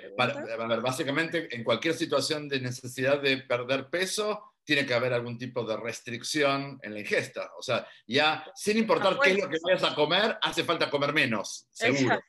[0.82, 5.76] básicamente, en cualquier situación de necesidad de perder peso, tiene que haber algún tipo de
[5.76, 7.50] restricción en la ingesta.
[7.59, 11.12] O sea, ya sin importar qué es lo que vayas a comer, hace falta comer
[11.12, 12.20] menos, seguro.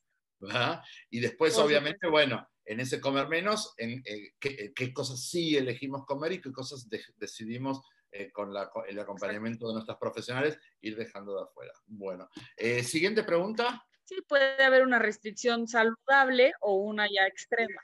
[1.10, 6.34] Y después, obviamente, bueno, en ese comer menos, en, eh, qué, cosas sí elegimos comer
[6.34, 8.54] y qué cosas decidimos eh, con
[8.88, 11.74] el acompañamiento de nuestras profesionales ir dejando de afuera.
[11.86, 13.86] Bueno, eh, siguiente pregunta.
[14.14, 17.82] Sí, puede haber una restricción saludable o una ya extrema.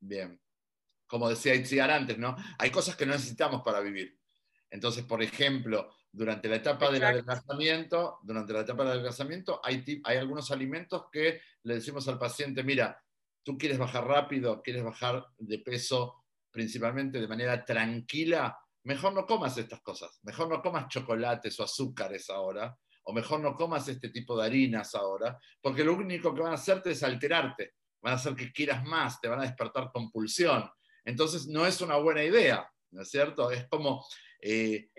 [0.00, 0.40] Bien
[1.06, 2.36] como decía Itziar antes, ¿no?
[2.58, 4.18] Hay cosas que no necesitamos para vivir.
[4.70, 10.16] Entonces, por ejemplo, durante la etapa del adelgazamiento, durante la etapa del adelgazamiento, hay, hay
[10.16, 13.00] algunos alimentos que le decimos al paciente, mira,
[13.42, 19.56] tú quieres bajar rápido, quieres bajar de peso principalmente de manera tranquila, mejor no comas
[19.58, 22.76] estas cosas, mejor no comas chocolates o azúcares ahora,
[23.06, 26.56] o mejor no comas este tipo de harinas ahora, porque lo único que van a
[26.56, 30.68] hacerte es alterarte, van a hacer que quieras más, te van a despertar compulsión,
[31.06, 33.50] entonces, no es una buena idea, ¿no es cierto?
[33.52, 34.04] Es como
[34.42, 34.90] eh,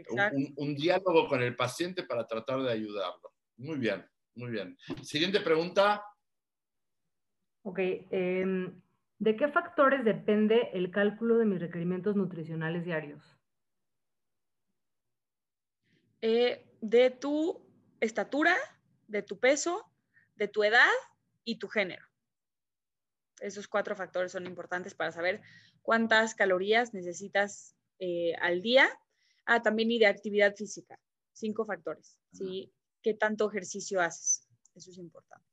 [0.56, 3.34] un, diálogo con el paciente para tratar de ayudarlo.
[3.58, 4.06] Muy bien,
[4.36, 4.78] muy bien.
[5.04, 6.02] Siguiente pregunta.
[7.64, 7.80] Ok.
[8.10, 8.82] Em,
[9.20, 13.38] ¿De qué factores depende el cálculo de mis requerimientos nutricionales diarios?
[16.22, 17.67] eh, de tu
[18.00, 18.56] estatura,
[19.08, 19.92] de tu peso,
[20.36, 20.92] de tu edad
[21.44, 22.06] y tu género.
[23.40, 25.42] Esos cuatro factores son importantes para saber
[25.82, 28.90] cuántas calorías necesitas eh, al día.
[29.46, 31.00] Ah, también y de actividad física.
[31.34, 32.20] Cinco factores.
[32.32, 32.74] ¿sí?
[33.02, 34.48] ¿Qué tanto ejercicio haces?
[34.76, 35.46] Eso es importante.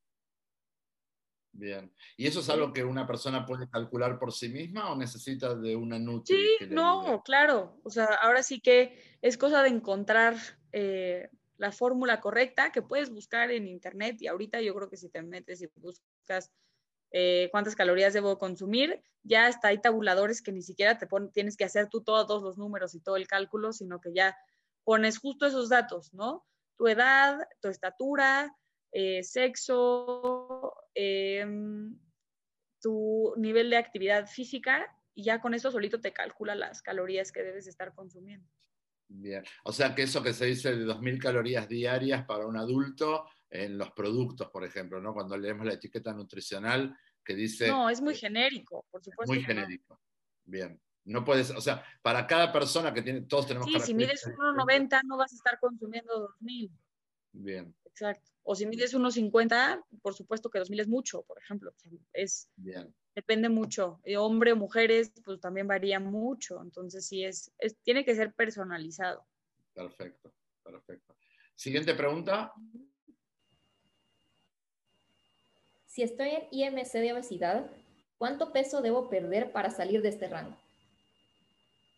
[1.53, 1.93] Bien.
[2.17, 5.77] ¿Y eso es algo que una persona puede calcular por sí misma o necesita de
[5.77, 6.37] una Nutri?
[6.59, 7.79] Sí, no, claro.
[7.85, 10.37] O sea, ahora sí que es cosa de encontrar
[10.73, 15.09] eh, la fórmula correcta que puedes buscar en internet y ahorita yo creo que si
[15.09, 16.53] te metes y buscas
[17.11, 21.65] eh, cuántas calorías debo consumir, ya está hay tabuladores que ni siquiera te tienes que
[21.65, 24.37] hacer tú todos los números y todo el cálculo, sino que ya
[24.83, 26.45] pones justo esos datos, ¿no?
[26.77, 28.55] Tu edad, tu estatura,
[28.91, 31.99] eh, sexo, em,
[32.81, 37.43] tu nivel de actividad física y ya con eso solito te calcula las calorías que
[37.43, 38.49] debes estar consumiendo.
[39.17, 43.29] Bien, o sea que eso que se dice de 2.000 calorías diarias para un adulto
[43.49, 45.15] en los productos, por ejemplo, ¿no?
[45.15, 47.69] Cuando leemos la etiqueta nutricional que dice...
[47.69, 49.33] No, es muy genérico, por supuesto.
[49.33, 50.01] Muy genérico.
[50.45, 50.81] Bien.
[51.05, 55.03] No puedes, o sea, para cada persona que tiene, todos tenemos Sí, si mides 1,90
[55.05, 56.71] no vas a estar consumiendo 2.000.
[57.33, 57.77] Bien.
[57.85, 58.34] Exacto.
[58.45, 61.75] O si mides 1,50, por supuesto que 2.000 es mucho, por ejemplo.
[62.13, 62.95] Es, Bien.
[63.15, 64.01] Depende mucho.
[64.05, 66.61] De hombre o mujeres, pues también varía mucho.
[66.61, 69.25] Entonces, sí, es, es, tiene que ser personalizado.
[69.73, 70.33] Perfecto,
[70.63, 71.17] perfecto.
[71.55, 72.53] Siguiente pregunta.
[75.87, 77.71] Si estoy en IMC de obesidad,
[78.19, 80.57] ¿cuánto peso debo perder para salir de este rango?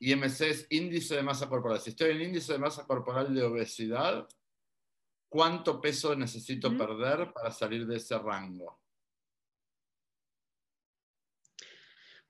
[0.00, 1.80] IMC es índice de masa corporal.
[1.80, 4.28] Si estoy en índice de masa corporal de obesidad,
[5.28, 8.78] ¿cuánto peso necesito perder para salir de ese rango?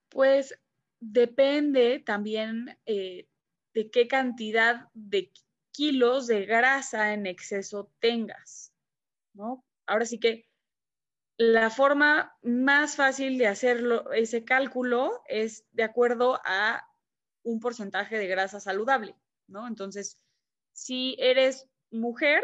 [0.09, 0.59] Pues
[1.01, 3.29] depende también eh,
[3.75, 5.33] de qué cantidad de
[5.73, 8.73] kilos de grasa en exceso tengas,
[9.35, 9.65] ¿no?
[9.87, 10.49] Ahora sí que
[11.37, 16.89] la forma más fácil de hacerlo, ese cálculo es de acuerdo a
[17.43, 19.15] un porcentaje de grasa saludable,
[19.47, 19.69] ¿no?
[19.69, 20.19] Entonces,
[20.73, 22.43] si eres mujer,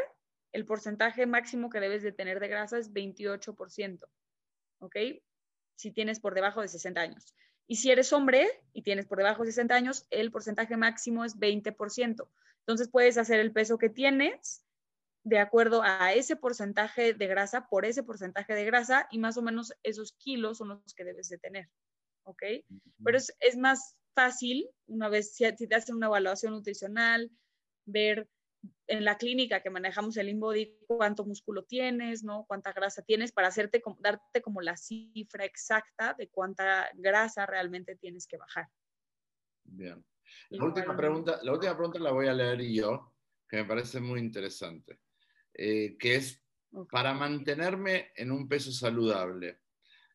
[0.53, 4.07] el porcentaje máximo que debes de tener de grasa es 28%,
[4.81, 4.97] ¿ok?
[5.77, 7.35] Si tienes por debajo de 60 años.
[7.67, 11.39] Y si eres hombre y tienes por debajo de 60 años, el porcentaje máximo es
[11.39, 12.29] 20%.
[12.61, 14.65] Entonces puedes hacer el peso que tienes
[15.25, 19.43] de acuerdo a ese porcentaje de grasa por ese porcentaje de grasa y más o
[19.43, 21.71] menos esos kilos son los que debes de tener.
[22.25, 22.43] ¿Ok?
[23.03, 27.31] Pero es, es más fácil una vez si, si te hacen una evaluación nutricional,
[27.87, 28.29] ver
[28.87, 32.45] en la clínica que manejamos el InBody cuánto músculo tienes, ¿no?
[32.47, 38.27] Cuánta grasa tienes para hacerte, darte como la cifra exacta de cuánta grasa realmente tienes
[38.27, 38.69] que bajar.
[39.65, 40.05] Bien.
[40.51, 43.15] La última, pregunta, la última pregunta la voy a leer yo,
[43.49, 45.01] que me parece muy interesante,
[45.55, 46.43] eh, que es,
[46.91, 49.61] para mantenerme en un peso saludable,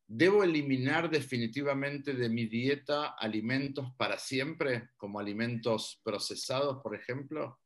[0.08, 7.60] ¿debo eliminar definitivamente de mi dieta alimentos para siempre, como alimentos procesados, por ejemplo?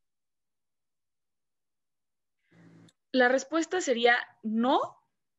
[3.12, 4.80] La respuesta sería no,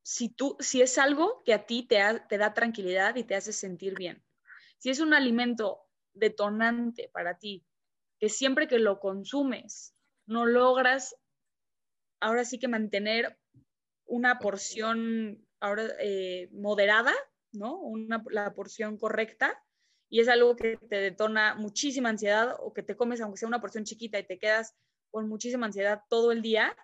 [0.03, 1.99] si, tú, si es algo que a ti te,
[2.29, 4.25] te da tranquilidad y te hace sentir bien.
[4.79, 7.65] Si es un alimento detonante para ti,
[8.19, 9.95] que siempre que lo consumes
[10.27, 11.17] no logras
[12.21, 13.39] ahora sí que mantener
[14.07, 17.13] una porción ahora, eh, moderada,
[17.53, 17.79] ¿no?
[17.81, 19.63] Una, la porción correcta,
[20.09, 23.61] y es algo que te detona muchísima ansiedad o que te comes aunque sea una
[23.61, 24.77] porción chiquita y te quedas
[25.11, 26.77] con muchísima ansiedad todo el día,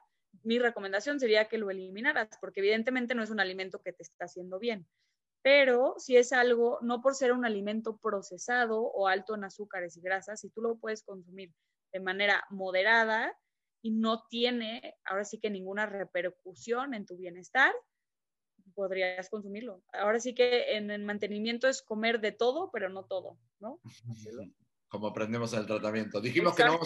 [0.42, 4.26] mi recomendación sería que lo eliminaras, porque evidentemente no es un alimento que te está
[4.26, 4.86] haciendo bien.
[5.42, 10.00] Pero si es algo, no por ser un alimento procesado o alto en azúcares y
[10.00, 11.52] grasas, si tú lo puedes consumir
[11.92, 13.36] de manera moderada
[13.80, 17.72] y no tiene ahora sí que ninguna repercusión en tu bienestar,
[18.74, 19.82] podrías consumirlo.
[19.92, 23.80] Ahora sí que en el mantenimiento es comer de todo, pero no todo, ¿no?
[24.88, 26.20] Como aprendemos en el tratamiento.
[26.20, 26.80] Dijimos que no,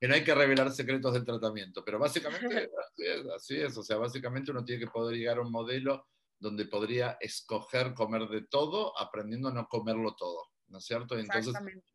[0.00, 2.70] que no, hay que revelar secretos del tratamiento, pero básicamente
[3.36, 6.06] así es, O sea, básicamente uno tiene que poder llegar a un modelo
[6.38, 11.16] donde podría escoger comer de todo, aprendiendo a no comerlo todo, ¿no es cierto?
[11.16, 11.54] entonces,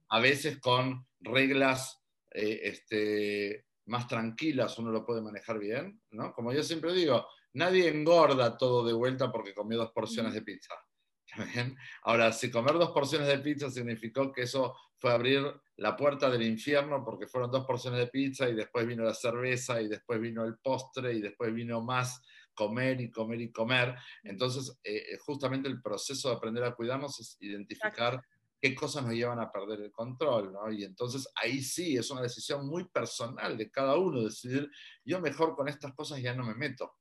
[0.10, 6.34] a veces con reglas eh, este, más tranquilas uno lo puede manejar bien, ¿no?
[6.34, 10.74] Como yo siempre digo, nadie engorda todo de vuelta porque comió dos porciones de pizza.
[12.04, 15.44] Ahora, si comer dos porciones de pizza significó que eso fue abrir
[15.78, 19.82] la puerta del infierno porque fueron dos porciones de pizza y después vino la cerveza
[19.82, 22.22] y después vino el postre y después vino más
[22.54, 23.96] comer y comer y comer.
[24.24, 28.22] Entonces, eh, eh, justamente el proceso de aprender a cuidarnos es identificar
[28.60, 30.72] qué cosas nos llevan a perder el control, ¿no?
[30.72, 34.70] Y entonces ahí sí es una decisión muy personal de cada uno, decidir,
[35.06, 36.96] yo mejor con estas cosas ya no me meto.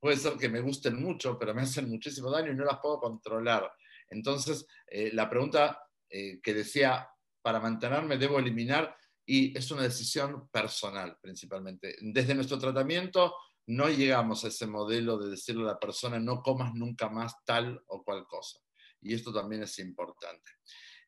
[0.00, 2.98] Puede ser que me gusten mucho, pero me hacen muchísimo daño y no las puedo
[2.98, 3.70] controlar.
[4.08, 7.08] Entonces, eh, la pregunta eh, que decía,
[7.42, 8.96] para mantenerme debo eliminar,
[9.30, 11.94] y es una decisión personal principalmente.
[12.00, 13.36] Desde nuestro tratamiento
[13.66, 17.80] no llegamos a ese modelo de decirle a la persona no comas nunca más tal
[17.86, 18.58] o cual cosa.
[19.00, 20.50] Y esto también es importante.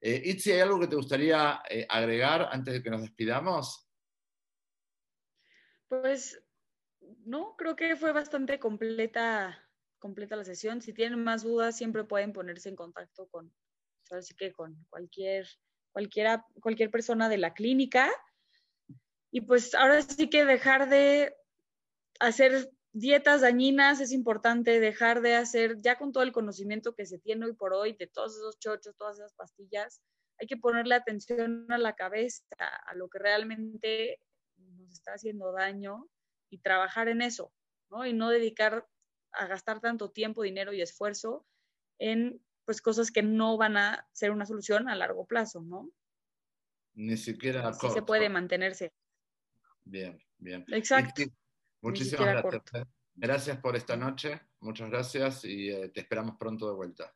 [0.00, 3.88] Eh, Itzi, ¿hay algo que te gustaría eh, agregar antes de que nos despidamos?
[5.88, 6.41] Pues
[7.24, 10.80] no, creo que fue bastante completa, completa la sesión.
[10.80, 13.52] Si tienen más dudas, siempre pueden ponerse en contacto con,
[14.10, 15.46] así que con cualquier
[15.92, 18.10] cualquiera, cualquier persona de la clínica.
[19.30, 21.34] Y pues ahora sí que dejar de
[22.20, 27.18] hacer dietas dañinas es importante, dejar de hacer, ya con todo el conocimiento que se
[27.18, 30.02] tiene hoy por hoy de todos esos chochos, todas esas pastillas,
[30.38, 34.18] hay que ponerle atención a la cabeza, a lo que realmente
[34.56, 36.08] nos está haciendo daño
[36.52, 37.50] y trabajar en eso,
[37.90, 38.06] ¿no?
[38.06, 38.86] Y no dedicar
[39.32, 41.46] a gastar tanto tiempo, dinero y esfuerzo
[41.98, 45.90] en pues cosas que no van a ser una solución a largo plazo, ¿no?
[46.94, 48.92] Ni siquiera a se puede mantenerse.
[49.84, 50.64] Bien, bien.
[50.68, 51.22] Exacto.
[51.80, 52.74] muchísimas gracias.
[52.74, 52.84] ¿eh?
[53.14, 57.14] Gracias por esta noche, muchas gracias y eh, te esperamos pronto de vuelta.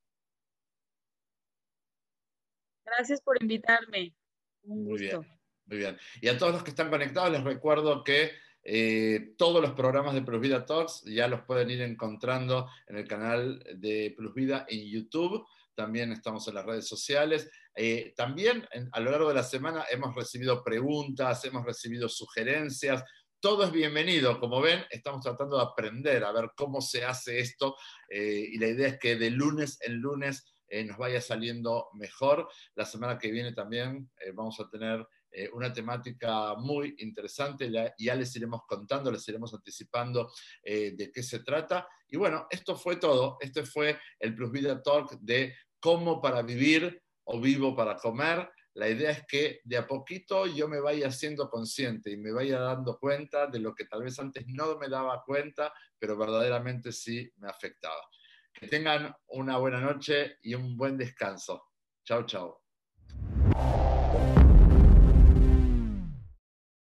[2.86, 4.16] Gracias por invitarme.
[4.62, 5.20] Un muy gusto.
[5.20, 5.98] bien, muy bien.
[6.22, 10.22] Y a todos los que están conectados les recuerdo que eh, todos los programas de
[10.22, 14.90] Plus Vida Talks ya los pueden ir encontrando en el canal de Plus Vida en
[14.90, 15.46] YouTube.
[15.76, 17.48] También estamos en las redes sociales.
[17.76, 23.04] Eh, también a lo largo de la semana hemos recibido preguntas, hemos recibido sugerencias.
[23.38, 24.40] Todo es bienvenido.
[24.40, 27.76] Como ven, estamos tratando de aprender a ver cómo se hace esto.
[28.08, 30.44] Eh, y la idea es que de lunes en lunes
[30.86, 32.48] nos vaya saliendo mejor.
[32.74, 35.06] La semana que viene también vamos a tener
[35.38, 40.32] eh, una temática muy interesante, ya les iremos contando, les iremos anticipando
[40.62, 41.86] eh, de qué se trata.
[42.08, 47.02] Y bueno, esto fue todo, este fue el Plus Vida Talk de cómo para vivir
[47.24, 48.48] o vivo para comer.
[48.72, 52.58] La idea es que de a poquito yo me vaya siendo consciente y me vaya
[52.58, 57.30] dando cuenta de lo que tal vez antes no me daba cuenta, pero verdaderamente sí
[57.36, 58.00] me afectaba.
[58.54, 61.62] Que tengan una buena noche y un buen descanso.
[62.06, 62.65] Chao, chao.